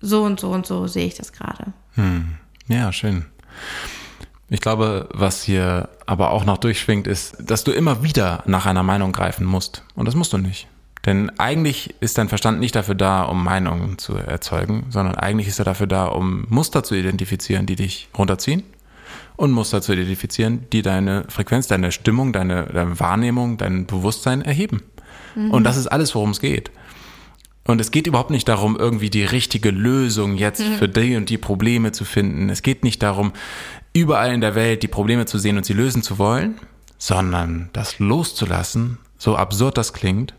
[0.00, 1.72] so und so und so sehe ich das gerade.
[1.94, 2.36] Hm.
[2.68, 3.26] Ja, schön.
[4.48, 8.82] Ich glaube, was hier aber auch noch durchschwingt, ist, dass du immer wieder nach einer
[8.82, 9.82] Meinung greifen musst.
[9.94, 10.68] Und das musst du nicht.
[11.04, 15.58] Denn eigentlich ist dein Verstand nicht dafür da, um Meinungen zu erzeugen, sondern eigentlich ist
[15.58, 18.64] er dafür da, um Muster zu identifizieren, die dich runterziehen
[19.36, 24.82] und Muster zu identifizieren, die deine Frequenz, deine Stimmung, deine, deine Wahrnehmung, dein Bewusstsein erheben.
[25.36, 25.52] Mhm.
[25.52, 26.70] Und das ist alles, worum es geht.
[27.66, 30.74] Und es geht überhaupt nicht darum, irgendwie die richtige Lösung jetzt mhm.
[30.74, 32.48] für die und die Probleme zu finden.
[32.48, 33.32] Es geht nicht darum,
[33.92, 36.56] überall in der Welt die Probleme zu sehen und sie lösen zu wollen,
[36.98, 40.34] sondern das loszulassen, so absurd das klingt,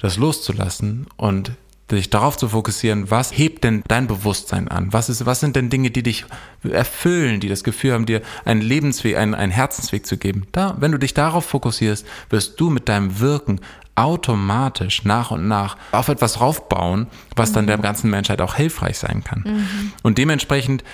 [0.00, 1.52] das loszulassen und
[1.90, 4.92] dich darauf zu fokussieren, was hebt denn dein Bewusstsein an?
[4.92, 6.24] Was, ist, was sind denn Dinge, die dich
[6.62, 10.46] erfüllen, die das Gefühl haben, dir einen Lebensweg, einen, einen Herzensweg zu geben?
[10.52, 13.60] Da, wenn du dich darauf fokussierst, wirst du mit deinem Wirken
[13.96, 17.54] automatisch nach und nach auf etwas raufbauen, was mhm.
[17.54, 19.44] dann der ganzen Menschheit auch hilfreich sein kann.
[19.46, 19.92] Mhm.
[20.02, 20.84] Und dementsprechend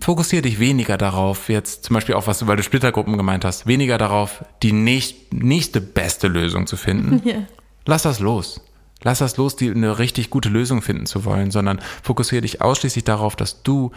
[0.00, 3.98] fokussiere dich weniger darauf, jetzt zum Beispiel auch was, weil du Splittergruppen gemeint hast, weniger
[3.98, 7.22] darauf, die nächst, nächste beste Lösung zu finden.
[7.26, 7.46] Yeah.
[7.86, 8.60] Lass das los.
[9.02, 13.04] Lass das los, die, eine richtig gute Lösung finden zu wollen, sondern fokussiere dich ausschließlich
[13.04, 13.90] darauf, dass du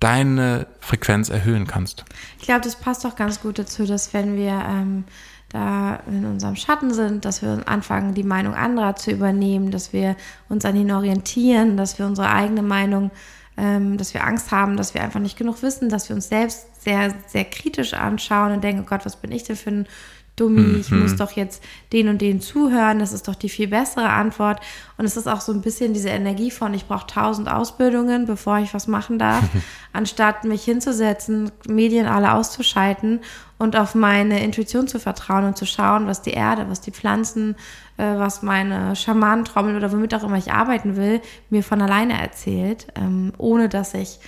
[0.00, 2.04] deine Frequenz erhöhen kannst.
[2.40, 5.04] Ich glaube, das passt auch ganz gut dazu, dass wenn wir ähm,
[5.52, 10.16] da in unserem Schatten sind, dass wir anfangen, die Meinung anderer zu übernehmen, dass wir
[10.48, 13.10] uns an ihnen orientieren, dass wir unsere eigene Meinung,
[13.56, 16.82] ähm, dass wir Angst haben, dass wir einfach nicht genug wissen, dass wir uns selbst
[16.82, 19.86] sehr, sehr kritisch anschauen und denken, oh Gott, was bin ich denn für ein
[20.36, 20.80] Dummi, mhm.
[20.80, 24.60] ich muss doch jetzt den und den zuhören, das ist doch die viel bessere Antwort.
[24.96, 28.58] Und es ist auch so ein bisschen diese Energie von, ich brauche tausend Ausbildungen, bevor
[28.58, 29.44] ich was machen darf,
[29.92, 33.20] anstatt mich hinzusetzen, Medien alle auszuschalten
[33.58, 37.54] und auf meine Intuition zu vertrauen und zu schauen, was die Erde, was die Pflanzen,
[37.98, 42.86] äh, was meine Schamanentrommel oder womit auch immer ich arbeiten will, mir von alleine erzählt,
[42.96, 44.18] ähm, ohne dass ich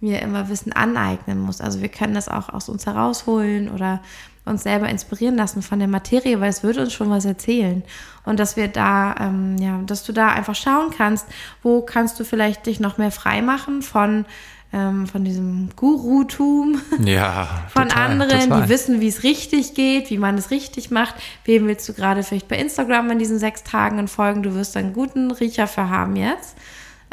[0.00, 1.62] mir immer Wissen aneignen muss.
[1.62, 4.02] Also wir können das auch aus uns herausholen oder
[4.44, 7.82] uns selber inspirieren lassen von der Materie, weil es würde uns schon was erzählen.
[8.24, 11.26] Und dass wir da, ähm, ja, dass du da einfach schauen kannst,
[11.62, 14.26] wo kannst du vielleicht dich noch mehr frei machen von
[14.74, 18.62] ähm, von diesem Gurutum, ja, von total, anderen, total.
[18.62, 21.14] die wissen, wie es richtig geht, wie man es richtig macht.
[21.44, 24.42] Wem willst du gerade vielleicht bei Instagram in diesen sechs Tagen folgen?
[24.42, 26.56] Du wirst einen guten Riecher für haben jetzt.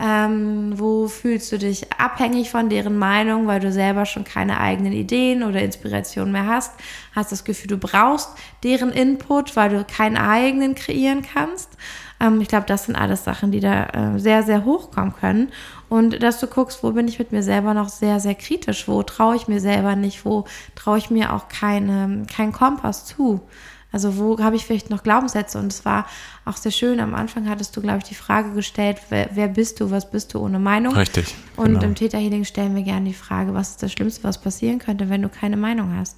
[0.04, 4.94] Ähm, wo fühlst du dich abhängig von deren Meinung, weil du selber schon keine eigenen
[4.94, 6.74] Ideen oder Inspirationen mehr hast?
[7.14, 8.30] Hast das Gefühl, du brauchst
[8.64, 11.70] deren Input, weil du keinen eigenen kreieren kannst?
[12.20, 15.52] Ähm, ich glaube, das sind alles Sachen, die da äh, sehr, sehr hochkommen können.
[15.88, 18.88] Und dass du guckst, wo bin ich mit mir selber noch sehr, sehr kritisch?
[18.88, 20.26] Wo traue ich mir selber nicht?
[20.26, 23.42] Wo traue ich mir auch keine, keinen Kompass zu?
[23.92, 25.58] Also wo habe ich vielleicht noch Glaubenssätze?
[25.60, 26.06] Und es war
[26.46, 27.00] auch sehr schön.
[27.00, 30.34] Am Anfang hattest du, glaube ich, die Frage gestellt, wer, wer bist du, was bist
[30.34, 30.94] du ohne Meinung?
[30.96, 31.36] Richtig.
[31.58, 31.84] Und genau.
[31.84, 35.22] im Täterhealing stellen wir gerne die Frage, was ist das Schlimmste, was passieren könnte, wenn
[35.22, 36.18] du keine Meinung hast?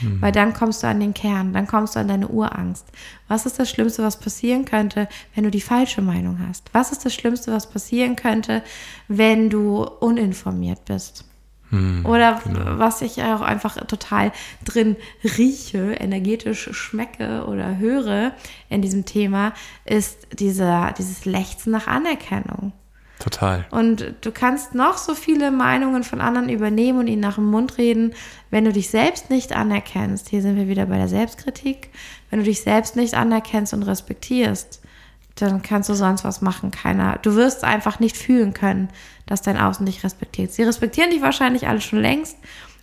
[0.00, 0.20] Mhm.
[0.20, 2.86] Weil dann kommst du an den Kern, dann kommst du an deine Urangst.
[3.28, 6.68] Was ist das Schlimmste, was passieren könnte, wenn du die falsche Meinung hast?
[6.72, 8.62] Was ist das Schlimmste, was passieren könnte,
[9.08, 11.24] wenn du uninformiert bist?
[11.70, 12.78] Hm, Oder genau.
[12.78, 14.32] was ich auch einfach total
[14.64, 18.32] drin rieche, energetisch schmecke oder höre
[18.68, 19.52] in diesem Thema,
[19.84, 22.72] ist dieser, dieses Lechzen nach Anerkennung.
[23.18, 23.64] Total.
[23.70, 27.78] Und du kannst noch so viele Meinungen von anderen übernehmen und ihnen nach dem Mund
[27.78, 28.12] reden,
[28.50, 30.28] wenn du dich selbst nicht anerkennst.
[30.28, 31.88] Hier sind wir wieder bei der Selbstkritik.
[32.28, 34.82] Wenn du dich selbst nicht anerkennst und respektierst,
[35.36, 36.70] dann kannst du sonst was machen.
[36.70, 37.18] Keiner.
[37.22, 38.88] Du wirst einfach nicht fühlen können,
[39.26, 40.52] dass dein Außen dich respektiert.
[40.52, 42.36] Sie respektieren dich wahrscheinlich alle schon längst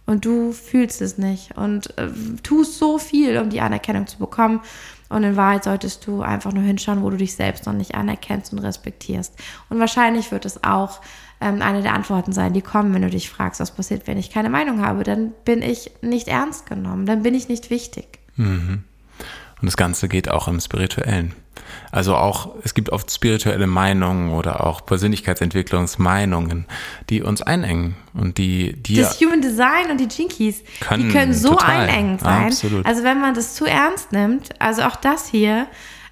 [0.06, 2.10] und du fühlst es nicht und äh,
[2.44, 4.62] tust so viel, um die Anerkennung zu bekommen.
[5.10, 8.52] Und in Wahrheit solltest du einfach nur hinschauen, wo du dich selbst noch nicht anerkennst
[8.52, 9.34] und respektierst.
[9.70, 11.02] Und wahrscheinlich wird es auch
[11.39, 14.32] ähm, eine der Antworten sein, die kommen, wenn du dich fragst, was passiert, wenn ich
[14.32, 15.04] keine Meinung habe.
[15.04, 18.20] Dann bin ich nicht ernst genommen, dann bin ich nicht wichtig.
[18.36, 18.84] Mhm.
[19.63, 21.34] Und das Ganze geht auch im Spirituellen.
[21.89, 26.65] Also auch, es gibt oft spirituelle Meinungen oder auch Persönlichkeitsentwicklungsmeinungen,
[27.10, 31.34] die uns einengen und die, die Das Human Design und die Jinkies, können, die können
[31.34, 32.47] so total, einengend sein.
[32.47, 32.86] Absolut.
[32.86, 35.67] Also wenn man das zu ernst nimmt, also auch das hier,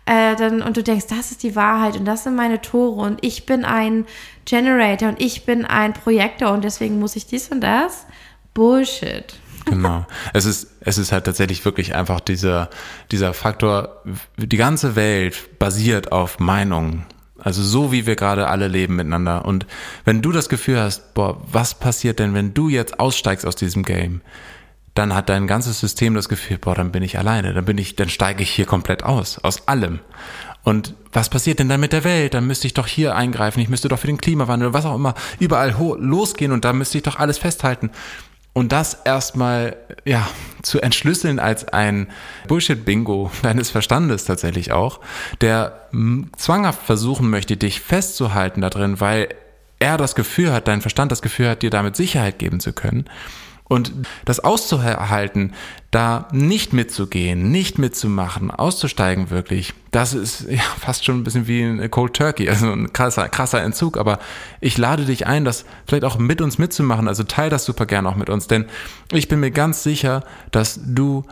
[0.05, 3.19] äh, dann, und du denkst, das ist die Wahrheit und das sind meine Tore und
[3.21, 4.05] ich bin ein
[4.45, 8.05] Generator und ich bin ein Projektor und deswegen muss ich dies und das.
[8.53, 9.25] Bullshit.
[9.65, 10.05] Genau.
[10.33, 12.69] Es ist, es ist halt tatsächlich wirklich einfach dieser,
[13.11, 14.01] dieser Faktor,
[14.37, 17.05] die ganze Welt basiert auf Meinungen.
[17.39, 19.45] Also so wie wir gerade alle leben miteinander.
[19.45, 19.65] Und
[20.05, 23.83] wenn du das Gefühl hast, boah, was passiert denn, wenn du jetzt aussteigst aus diesem
[23.83, 24.21] Game?
[24.93, 27.95] Dann hat dein ganzes System das Gefühl, boah, dann bin ich alleine, dann bin ich,
[27.95, 30.01] dann steige ich hier komplett aus, aus allem.
[30.63, 32.33] Und was passiert denn dann mit der Welt?
[32.33, 35.15] Dann müsste ich doch hier eingreifen, ich müsste doch für den Klimawandel, was auch immer,
[35.39, 37.89] überall losgehen und da müsste ich doch alles festhalten.
[38.53, 40.27] Und das erstmal ja,
[40.61, 42.07] zu entschlüsseln als ein
[42.47, 44.99] Bullshit-Bingo deines Verstandes tatsächlich auch,
[45.39, 45.87] der
[46.37, 49.29] zwanghaft versuchen möchte, dich festzuhalten da drin, weil
[49.79, 53.05] er das Gefühl hat, dein Verstand das Gefühl hat, dir damit Sicherheit geben zu können.
[53.71, 53.93] Und
[54.25, 55.53] das auszuhalten,
[55.91, 61.63] da nicht mitzugehen, nicht mitzumachen, auszusteigen wirklich, das ist ja fast schon ein bisschen wie
[61.63, 63.95] ein Cold Turkey, also ein krasser, krasser Entzug.
[63.95, 64.19] Aber
[64.59, 67.07] ich lade dich ein, das vielleicht auch mit uns mitzumachen.
[67.07, 68.65] Also teil das super gerne auch mit uns, denn
[69.13, 71.23] ich bin mir ganz sicher, dass du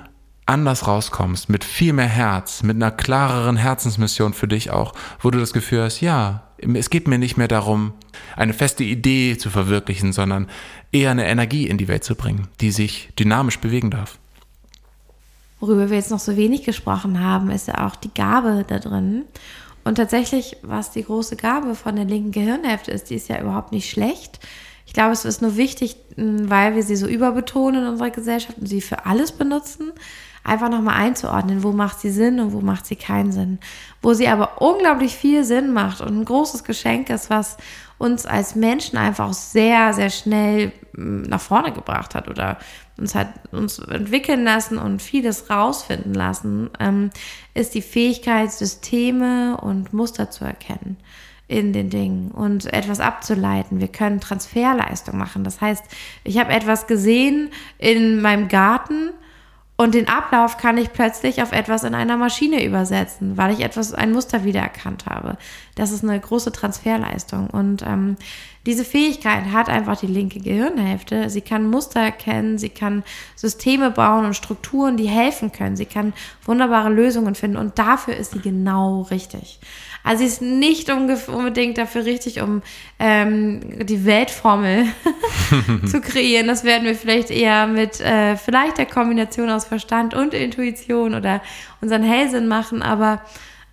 [0.45, 5.39] anders rauskommst, mit viel mehr Herz, mit einer klareren Herzensmission für dich auch, wo du
[5.39, 7.93] das Gefühl hast, ja, es geht mir nicht mehr darum,
[8.36, 10.48] eine feste Idee zu verwirklichen, sondern
[10.91, 14.17] eher eine Energie in die Welt zu bringen, die sich dynamisch bewegen darf.
[15.60, 19.26] Worüber wir jetzt noch so wenig gesprochen haben, ist ja auch die Gabe da drin.
[19.84, 23.72] Und tatsächlich, was die große Gabe von der linken Gehirnhälfte ist, die ist ja überhaupt
[23.72, 24.39] nicht schlecht.
[24.86, 28.67] Ich glaube, es ist nur wichtig, weil wir sie so überbetonen in unserer Gesellschaft und
[28.67, 29.91] sie für alles benutzen,
[30.50, 33.60] einfach nochmal einzuordnen, wo macht sie Sinn und wo macht sie keinen Sinn.
[34.02, 37.58] Wo sie aber unglaublich viel Sinn macht und ein großes Geschenk ist, was
[37.98, 42.58] uns als Menschen einfach sehr, sehr schnell hm, nach vorne gebracht hat oder
[42.98, 47.12] uns hat uns entwickeln lassen und vieles rausfinden lassen, ähm,
[47.54, 50.98] ist die Fähigkeit, Systeme und Muster zu erkennen
[51.48, 53.80] in den Dingen und etwas abzuleiten.
[53.80, 55.44] Wir können Transferleistung machen.
[55.44, 55.84] Das heißt,
[56.24, 59.12] ich habe etwas gesehen in meinem Garten
[59.80, 63.94] und den Ablauf kann ich plötzlich auf etwas in einer Maschine übersetzen, weil ich etwas,
[63.94, 65.38] ein Muster wiedererkannt habe.
[65.76, 67.50] Das ist eine große Transferleistung.
[67.50, 68.18] Und ähm,
[68.65, 71.30] diese Fähigkeit hat einfach die linke Gehirnhälfte.
[71.30, 73.06] Sie kann Muster erkennen, sie kann
[73.38, 75.78] Systeme bauen und Strukturen, die helfen können.
[75.78, 76.12] Sie kann
[76.44, 79.62] wunderbare Lösungen finden und dafür ist sie genau richtig.
[80.10, 82.63] Also sie ist nicht unbedingt dafür richtig, um
[82.98, 84.88] ähm, die Weltformel
[85.86, 86.48] zu kreieren.
[86.48, 91.43] Das werden wir vielleicht eher mit äh, vielleicht der Kombination aus Verstand und Intuition oder
[91.80, 93.22] unseren Hellsinn machen, aber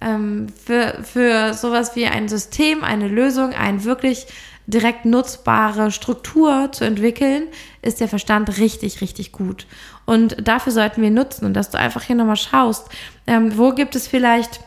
[0.02, 4.26] ähm, für, für sowas wie ein System, eine Lösung, ein wirklich
[4.66, 7.44] direkt nutzbare Struktur zu entwickeln,
[7.80, 9.66] ist der Verstand richtig, richtig gut.
[10.04, 12.90] Und dafür sollten wir nutzen und dass du einfach hier nochmal schaust,
[13.26, 14.60] ähm, wo gibt es vielleicht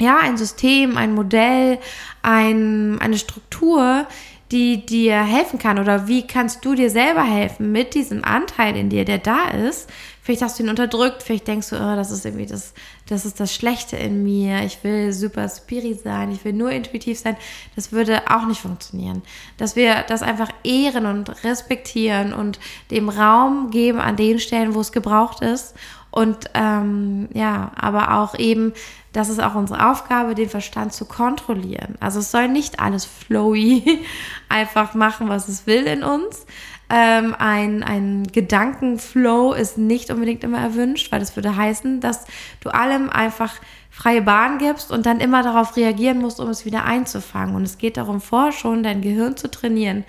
[0.00, 1.78] ja, ein System, ein Modell,
[2.22, 4.06] ein, eine Struktur,
[4.50, 8.88] die dir helfen kann oder wie kannst du dir selber helfen mit diesem Anteil in
[8.90, 9.88] dir, der da ist.
[10.22, 12.74] Vielleicht hast du ihn unterdrückt, vielleicht denkst du, oh, das ist irgendwie das,
[13.08, 14.64] das ist das Schlechte in mir.
[14.64, 17.36] Ich will super spirit sein, ich will nur intuitiv sein.
[17.74, 19.22] Das würde auch nicht funktionieren.
[19.56, 22.58] Dass wir das einfach ehren und respektieren und
[22.90, 25.74] dem Raum geben an den Stellen, wo es gebraucht ist.
[26.10, 28.72] Und ähm, ja, aber auch eben
[29.12, 31.96] das ist auch unsere Aufgabe, den Verstand zu kontrollieren.
[32.00, 34.04] Also es soll nicht alles flowy
[34.48, 36.46] einfach machen, was es will in uns.
[36.92, 42.24] Ähm, ein, ein Gedankenflow ist nicht unbedingt immer erwünscht, weil das würde heißen, dass
[42.60, 43.54] du allem einfach
[43.90, 47.54] freie Bahn gibst und dann immer darauf reagieren musst, um es wieder einzufangen.
[47.54, 50.04] Und es geht darum, vor schon dein Gehirn zu trainieren.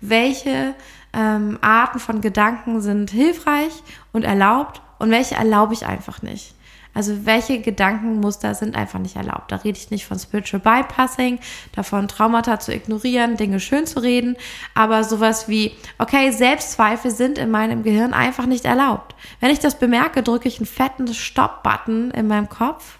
[0.00, 0.74] Welche
[1.12, 3.72] ähm, Arten von Gedanken sind hilfreich
[4.12, 6.55] und erlaubt und welche erlaube ich einfach nicht.
[6.96, 9.52] Also welche Gedankenmuster sind einfach nicht erlaubt.
[9.52, 11.38] Da rede ich nicht von Spiritual Bypassing,
[11.72, 14.34] davon Traumata zu ignorieren, Dinge schön zu reden,
[14.72, 19.14] aber sowas wie, okay, Selbstzweifel sind in meinem Gehirn einfach nicht erlaubt.
[19.40, 22.98] Wenn ich das bemerke, drücke ich einen fetten Stop-Button in meinem Kopf,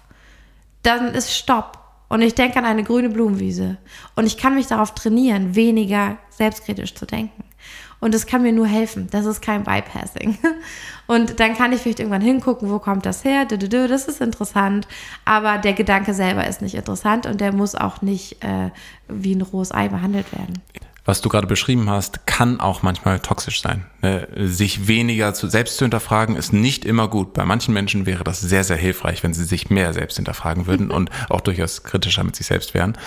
[0.83, 1.79] dann ist Stopp.
[2.07, 3.77] und ich denke an eine grüne Blumenwiese
[4.15, 7.46] und ich kann mich darauf trainieren, weniger selbstkritisch zu denken.
[7.99, 9.07] Und das kann mir nur helfen.
[9.11, 10.37] Das ist kein Bypassing.
[11.07, 13.45] Und dann kann ich vielleicht irgendwann hingucken, wo kommt das her?
[13.45, 14.87] Das ist interessant.
[15.25, 18.71] Aber der Gedanke selber ist nicht interessant und der muss auch nicht äh,
[19.07, 20.61] wie ein rohes Ei behandelt werden
[21.07, 23.85] was du gerade beschrieben hast, kann auch manchmal toxisch sein.
[24.01, 27.31] Ne, sich weniger zu, selbst zu hinterfragen ist nicht immer gut.
[27.33, 30.91] Bei manchen Menschen wäre das sehr, sehr hilfreich, wenn sie sich mehr selbst hinterfragen würden
[30.91, 32.97] und auch durchaus kritischer mit sich selbst wären.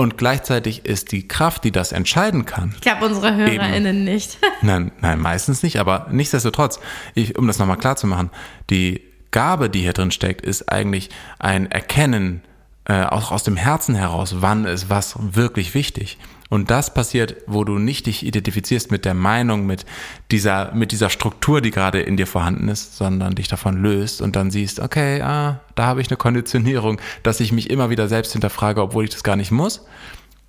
[0.00, 2.70] Und gleichzeitig ist die Kraft, die das entscheiden kann.
[2.76, 4.38] Ich glaube, unsere HörerInnen eben, nicht.
[4.62, 6.78] nein, nein, meistens nicht, aber nichtsdestotrotz,
[7.16, 8.30] ich, um das nochmal klar zu machen,
[8.70, 12.42] die Gabe, die hier drin steckt, ist eigentlich ein Erkennen,
[12.84, 16.16] äh, auch aus dem Herzen heraus, wann ist was wirklich wichtig.
[16.50, 19.84] Und das passiert, wo du nicht dich identifizierst mit der Meinung, mit
[20.30, 24.34] dieser, mit dieser Struktur, die gerade in dir vorhanden ist, sondern dich davon löst und
[24.34, 28.32] dann siehst, okay, ah, da habe ich eine Konditionierung, dass ich mich immer wieder selbst
[28.32, 29.84] hinterfrage, obwohl ich das gar nicht muss.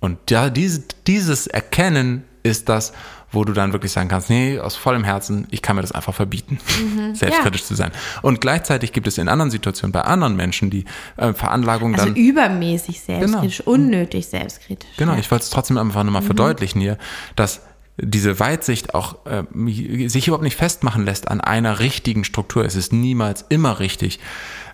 [0.00, 2.94] Und ja, diese, dieses Erkennen ist das,
[3.32, 6.14] wo du dann wirklich sagen kannst, nee, aus vollem Herzen, ich kann mir das einfach
[6.14, 7.66] verbieten, mhm, selbstkritisch ja.
[7.66, 7.92] zu sein.
[8.22, 10.84] Und gleichzeitig gibt es in anderen Situationen bei anderen Menschen die
[11.16, 12.16] äh, Veranlagung also dann.
[12.16, 13.70] übermäßig selbstkritisch, genau.
[13.70, 14.90] unnötig selbstkritisch.
[14.96, 15.18] Genau, ja.
[15.18, 16.26] ich wollte es trotzdem einfach nochmal mhm.
[16.26, 16.98] verdeutlichen hier,
[17.36, 17.62] dass
[18.02, 19.42] diese Weitsicht auch äh,
[20.08, 22.64] sich überhaupt nicht festmachen lässt an einer richtigen Struktur.
[22.64, 24.20] Es ist niemals immer richtig,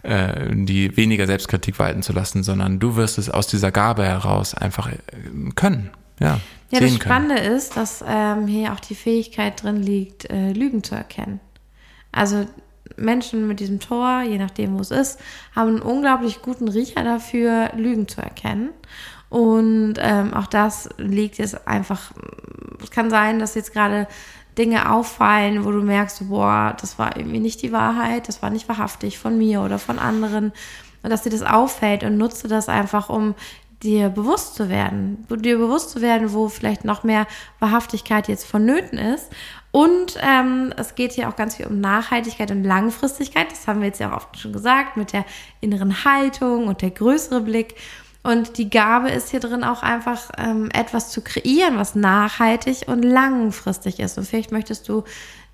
[0.03, 4.55] äh, die weniger Selbstkritik walten zu lassen, sondern du wirst es aus dieser Gabe heraus
[4.55, 4.97] einfach äh,
[5.55, 5.91] können.
[6.21, 7.53] Ja, ja das Spannende können.
[7.57, 11.41] ist, dass ähm, hier auch die Fähigkeit drin liegt, äh, Lügen zu erkennen.
[12.13, 12.47] Also
[12.97, 15.21] Menschen mit diesem Tor, je nachdem, wo es ist,
[15.55, 18.71] haben einen unglaublich guten Riecher dafür, Lügen zu erkennen.
[19.29, 22.13] Und ähm, auch das liegt jetzt einfach,
[22.83, 24.07] es kann sein, dass jetzt gerade
[24.57, 28.69] Dinge auffallen, wo du merkst, boah, das war irgendwie nicht die Wahrheit, das war nicht
[28.69, 30.53] wahrhaftig von mir oder von anderen.
[31.03, 33.35] Und dass dir das auffällt und nutze das einfach, um
[33.83, 37.27] dir bewusst zu werden, dir bewusst zu werden, wo vielleicht noch mehr
[37.59, 39.31] Wahrhaftigkeit jetzt vonnöten ist.
[39.71, 43.51] Und ähm, es geht hier auch ganz viel um Nachhaltigkeit und Langfristigkeit.
[43.51, 45.27] Das haben wir jetzt ja auch oft schon gesagt, mit der
[45.61, 47.75] inneren Haltung und der größere Blick.
[48.23, 53.03] Und die Gabe ist hier drin auch einfach ähm, etwas zu kreieren, was nachhaltig und
[53.03, 54.19] langfristig ist.
[54.19, 55.05] Und vielleicht möchtest du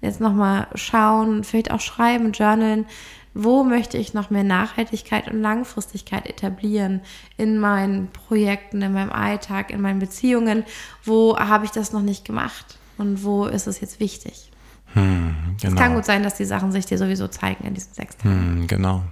[0.02, 2.86] jetzt nochmal schauen, vielleicht auch schreiben, journalen,
[3.34, 7.00] wo möchte ich noch mehr Nachhaltigkeit und Langfristigkeit etablieren
[7.38, 10.64] in meinen Projekten, in meinem Alltag, in meinen Beziehungen?
[11.02, 14.50] Wo habe ich das noch nicht gemacht und wo ist es jetzt wichtig?
[14.92, 15.74] Hm, genau.
[15.74, 18.58] Es kann gut sein, dass die Sachen sich dir sowieso zeigen in diesen sechs Tagen.
[18.58, 19.02] Hm, genau.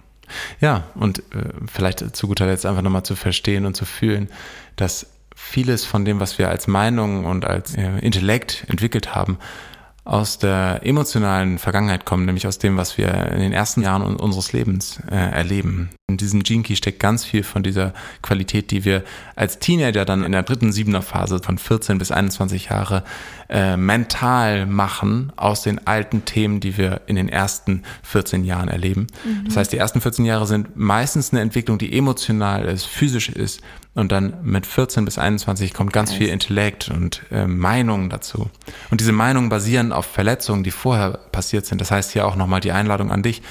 [0.60, 4.28] Ja, und äh, vielleicht zu guter Letzt einfach nochmal zu verstehen und zu fühlen,
[4.76, 9.38] dass vieles von dem, was wir als Meinung und als äh, Intellekt entwickelt haben,
[10.04, 14.52] aus der emotionalen Vergangenheit kommen, nämlich aus dem, was wir in den ersten Jahren unseres
[14.52, 15.90] Lebens äh, erleben.
[16.08, 19.04] In diesem Key steckt ganz viel von dieser Qualität, die wir
[19.36, 23.04] als Teenager dann in der dritten Siebener Phase von 14 bis 21 Jahre
[23.48, 29.06] äh, mental machen aus den alten Themen, die wir in den ersten 14 Jahren erleben.
[29.24, 29.44] Mhm.
[29.44, 33.60] Das heißt, die ersten 14 Jahre sind meistens eine Entwicklung, die emotional ist, physisch ist.
[34.00, 38.48] Und dann mit 14 bis 21 kommt ganz viel Intellekt und äh, Meinungen dazu.
[38.90, 41.82] Und diese Meinungen basieren auf Verletzungen, die vorher passiert sind.
[41.82, 43.42] Das heißt hier auch nochmal die Einladung an dich.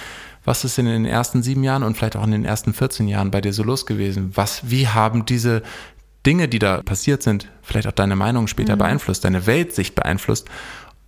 [0.44, 3.30] Was ist in den ersten sieben Jahren und vielleicht auch in den ersten 14 Jahren
[3.30, 4.32] bei dir so los gewesen?
[4.34, 5.62] Was, wie haben diese
[6.26, 8.80] Dinge, die da passiert sind, vielleicht auch deine Meinung später mhm.
[8.80, 10.48] beeinflusst, deine Weltsicht beeinflusst?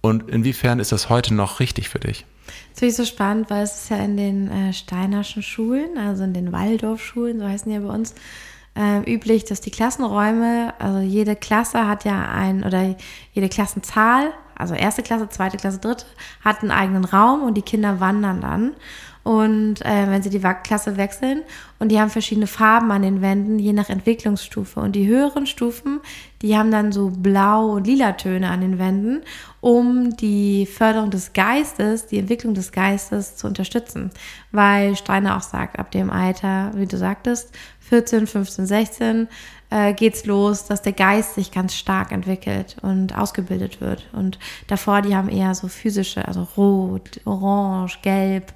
[0.02, 2.28] Und inwiefern ist das heute noch richtig für dich?
[2.74, 6.24] Das finde ich so spannend, weil es ist ja in den äh, Steinerschen Schulen, also
[6.24, 8.14] in den Waldorfschulen, so heißen die ja bei uns,
[8.76, 12.96] äh, üblich, dass die Klassenräume, also jede Klasse hat ja ein, oder
[13.34, 16.06] jede Klassenzahl, also erste Klasse, zweite Klasse, dritte,
[16.44, 18.72] hat einen eigenen Raum und die Kinder wandern dann.
[19.24, 21.44] Und äh, wenn sie die Klasse wechseln
[21.78, 24.80] und die haben verschiedene Farben an den Wänden, je nach Entwicklungsstufe.
[24.80, 26.00] Und die höheren Stufen,
[26.42, 29.22] die haben dann so blau- und lila Töne an den Wänden,
[29.60, 34.10] um die Förderung des Geistes, die Entwicklung des Geistes zu unterstützen.
[34.52, 37.52] Weil Steiner auch sagt, ab dem Alter, wie du sagtest,
[37.92, 39.28] 14, 15, 16
[39.70, 44.08] äh, geht's los, dass der Geist sich ganz stark entwickelt und ausgebildet wird.
[44.14, 48.54] Und davor, die haben eher so physische, also rot, orange, gelb,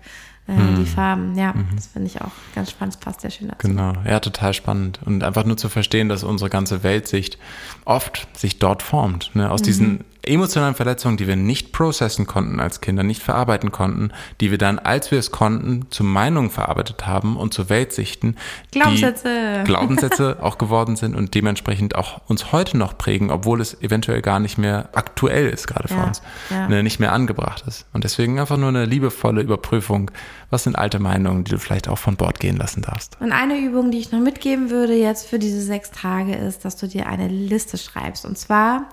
[0.48, 0.76] äh, hm.
[0.78, 1.38] die Farben.
[1.38, 1.68] Ja, mhm.
[1.76, 2.96] das finde ich auch ganz spannend.
[2.96, 3.68] Das passt sehr schön dazu.
[3.68, 5.02] Genau, ja, total spannend.
[5.04, 7.38] Und einfach nur zu verstehen, dass unsere ganze Weltsicht
[7.84, 9.32] oft sich dort formt.
[9.34, 9.52] Ne?
[9.52, 9.66] Aus mhm.
[9.66, 14.12] diesen emotionalen Verletzungen, die wir nicht processen konnten als Kinder, nicht verarbeiten konnten,
[14.42, 18.36] die wir dann, als wir es konnten, zu Meinungen verarbeitet haben und zu Weltsichten,
[18.72, 19.60] Glaubenssätze.
[19.60, 24.22] die Glaubenssätze auch geworden sind und dementsprechend auch uns heute noch prägen, obwohl es eventuell
[24.22, 26.68] gar nicht mehr aktuell ist, gerade für Ja, uns, ja.
[26.68, 27.86] ne, nicht mehr angebracht ist.
[27.94, 30.12] Und deswegen einfach nur eine liebevolle Überprüfung,
[30.50, 33.18] was sind alte Meinungen, die du vielleicht auch von Bord gehen lassen darfst.
[33.20, 36.76] Und eine Übung, die ich noch mitgeben würde jetzt für diese sechs Tage, ist, dass
[36.78, 38.26] du dir eine Liste schreibst.
[38.26, 38.90] Und zwar,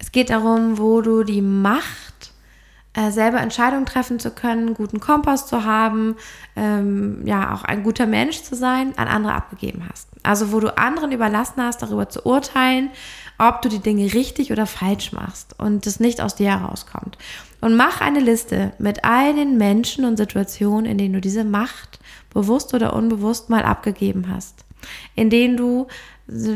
[0.00, 2.32] es geht darum, wo du die Macht,
[2.94, 6.16] äh, selber Entscheidungen treffen zu können, guten Kompass zu haben,
[6.56, 10.08] ähm, ja, auch ein guter Mensch zu sein, an andere abgegeben hast.
[10.22, 12.90] Also wo du anderen überlassen hast, darüber zu urteilen,
[13.38, 17.16] ob du die Dinge richtig oder falsch machst und das nicht aus dir herauskommt.
[17.60, 22.00] Und mach eine Liste mit all den Menschen und Situationen, in denen du diese Macht
[22.32, 24.64] bewusst oder unbewusst mal abgegeben hast.
[25.14, 25.86] In denen du,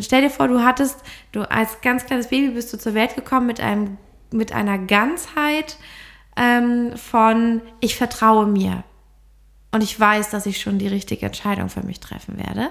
[0.01, 0.99] stell dir vor, du hattest,
[1.33, 3.99] du als ganz kleines Baby bist du zur Welt gekommen mit einem,
[4.33, 5.77] mit einer Ganzheit
[6.37, 8.85] ähm, von ich vertraue mir
[9.73, 12.71] und ich weiß, dass ich schon die richtige Entscheidung für mich treffen werde.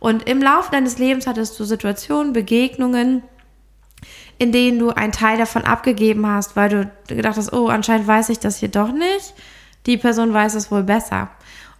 [0.00, 3.22] Und im Laufe deines Lebens hattest du Situationen, Begegnungen,
[4.38, 8.28] in denen du einen Teil davon abgegeben hast, weil du gedacht hast, oh, anscheinend weiß
[8.30, 9.34] ich das hier doch nicht.
[9.86, 11.30] Die Person weiß es wohl besser.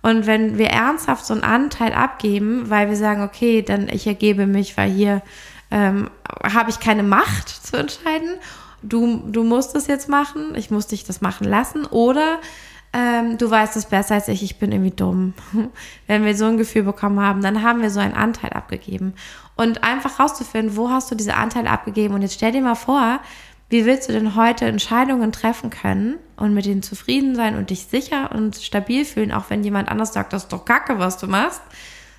[0.02, 4.46] Und wenn wir ernsthaft so einen Anteil abgeben, weil wir sagen, okay, dann ich ergebe
[4.46, 5.22] mich, weil hier
[5.70, 6.10] ähm,
[6.42, 8.30] habe ich keine Macht zu entscheiden,
[8.82, 12.40] du, du musst es jetzt machen, ich muss dich das machen lassen, oder
[12.92, 15.34] ähm, du weißt es besser als ich, ich bin irgendwie dumm.
[16.06, 19.14] Wenn wir so ein Gefühl bekommen haben, dann haben wir so einen Anteil abgegeben.
[19.56, 22.14] Und einfach rauszufinden, wo hast du diese Anteile abgegeben?
[22.14, 23.20] Und jetzt stell dir mal vor,
[23.72, 27.86] wie willst du denn heute Entscheidungen treffen können und mit denen zufrieden sein und dich
[27.86, 31.26] sicher und stabil fühlen, auch wenn jemand anders sagt, das ist doch Kacke, was du
[31.26, 31.62] machst,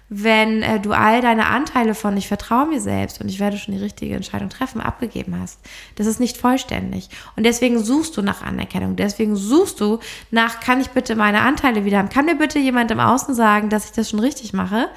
[0.09, 3.75] wenn äh, du all deine Anteile von ich vertraue mir selbst und ich werde schon
[3.75, 5.59] die richtige Entscheidung treffen, abgegeben hast.
[5.93, 7.09] Das ist nicht vollständig.
[7.35, 8.95] Und deswegen suchst du nach Anerkennung.
[8.95, 9.99] Deswegen suchst du
[10.31, 12.09] nach, kann ich bitte meine Anteile wieder haben?
[12.09, 14.89] Kann mir bitte jemand im Außen sagen, dass ich das schon richtig mache?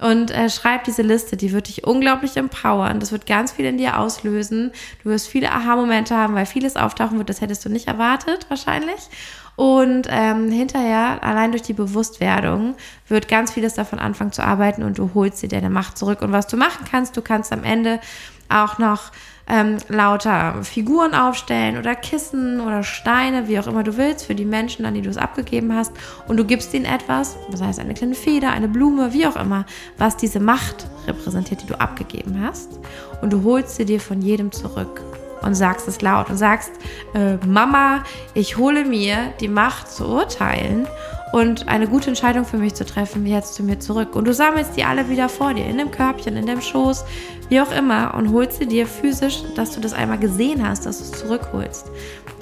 [0.00, 3.00] Und äh, schreib diese Liste, die wird dich unglaublich empowern.
[3.00, 4.72] Das wird ganz viel in dir auslösen.
[5.02, 9.08] Du wirst viele Aha-Momente haben, weil vieles auftauchen wird, das hättest du nicht erwartet, wahrscheinlich.
[9.56, 12.76] Und ähm, hinterher, allein durch die Bewusstwerdung,
[13.08, 16.22] wird ganz vieles davon anfangen zu arbeiten und du holst dir deine Macht zurück.
[16.22, 18.00] Und was du machen kannst, du kannst am Ende
[18.48, 19.12] auch noch
[19.48, 24.44] ähm, lauter Figuren aufstellen oder Kissen oder Steine, wie auch immer du willst, für die
[24.44, 25.92] Menschen, an die du es abgegeben hast.
[26.28, 29.66] Und du gibst ihnen etwas, das heißt eine kleine Feder, eine Blume, wie auch immer,
[29.98, 32.78] was diese Macht repräsentiert, die du abgegeben hast.
[33.22, 35.02] Und du holst sie dir von jedem zurück
[35.42, 36.72] und sagst es laut und sagst,
[37.14, 40.86] äh, Mama, ich hole mir die Macht zu urteilen
[41.32, 44.16] und eine gute Entscheidung für mich zu treffen, jetzt zu mir zurück.
[44.16, 47.04] Und du sammelst die alle wieder vor dir, in dem Körbchen, in dem Schoß,
[47.48, 50.98] wie auch immer, und holst sie dir physisch, dass du das einmal gesehen hast, dass
[50.98, 51.90] du es zurückholst,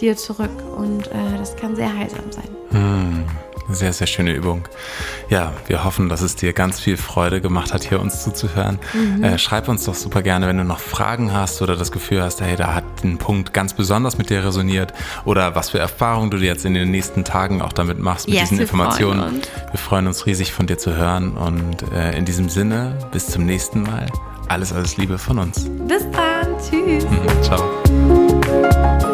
[0.00, 0.50] dir zurück.
[0.76, 2.48] Und äh, das kann sehr heilsam sein.
[2.70, 3.24] Hm,
[3.70, 4.66] sehr, sehr schöne Übung.
[5.28, 8.78] Ja, wir hoffen, dass es dir ganz viel Freude gemacht hat, hier uns zuzuhören.
[8.94, 9.22] Mhm.
[9.24, 12.40] Äh, schreib uns doch super gerne, wenn du noch Fragen hast oder das Gefühl hast,
[12.40, 14.92] hey, da hat ein Punkt ganz besonders mit dir resoniert
[15.24, 18.44] oder was für Erfahrungen du jetzt in den nächsten Tagen auch damit machst, mit Yes,
[18.48, 19.20] diesen wir Informationen.
[19.20, 19.42] freuen.
[19.70, 23.44] Wir freuen uns riesig von dir zu hören und äh, in diesem Sinne, bis zum
[23.44, 24.06] nächsten Mal.
[24.48, 25.66] Alles, alles Liebe von uns.
[25.86, 26.46] Bis dann.
[26.58, 27.06] Tschüss.
[27.42, 29.07] Ciao.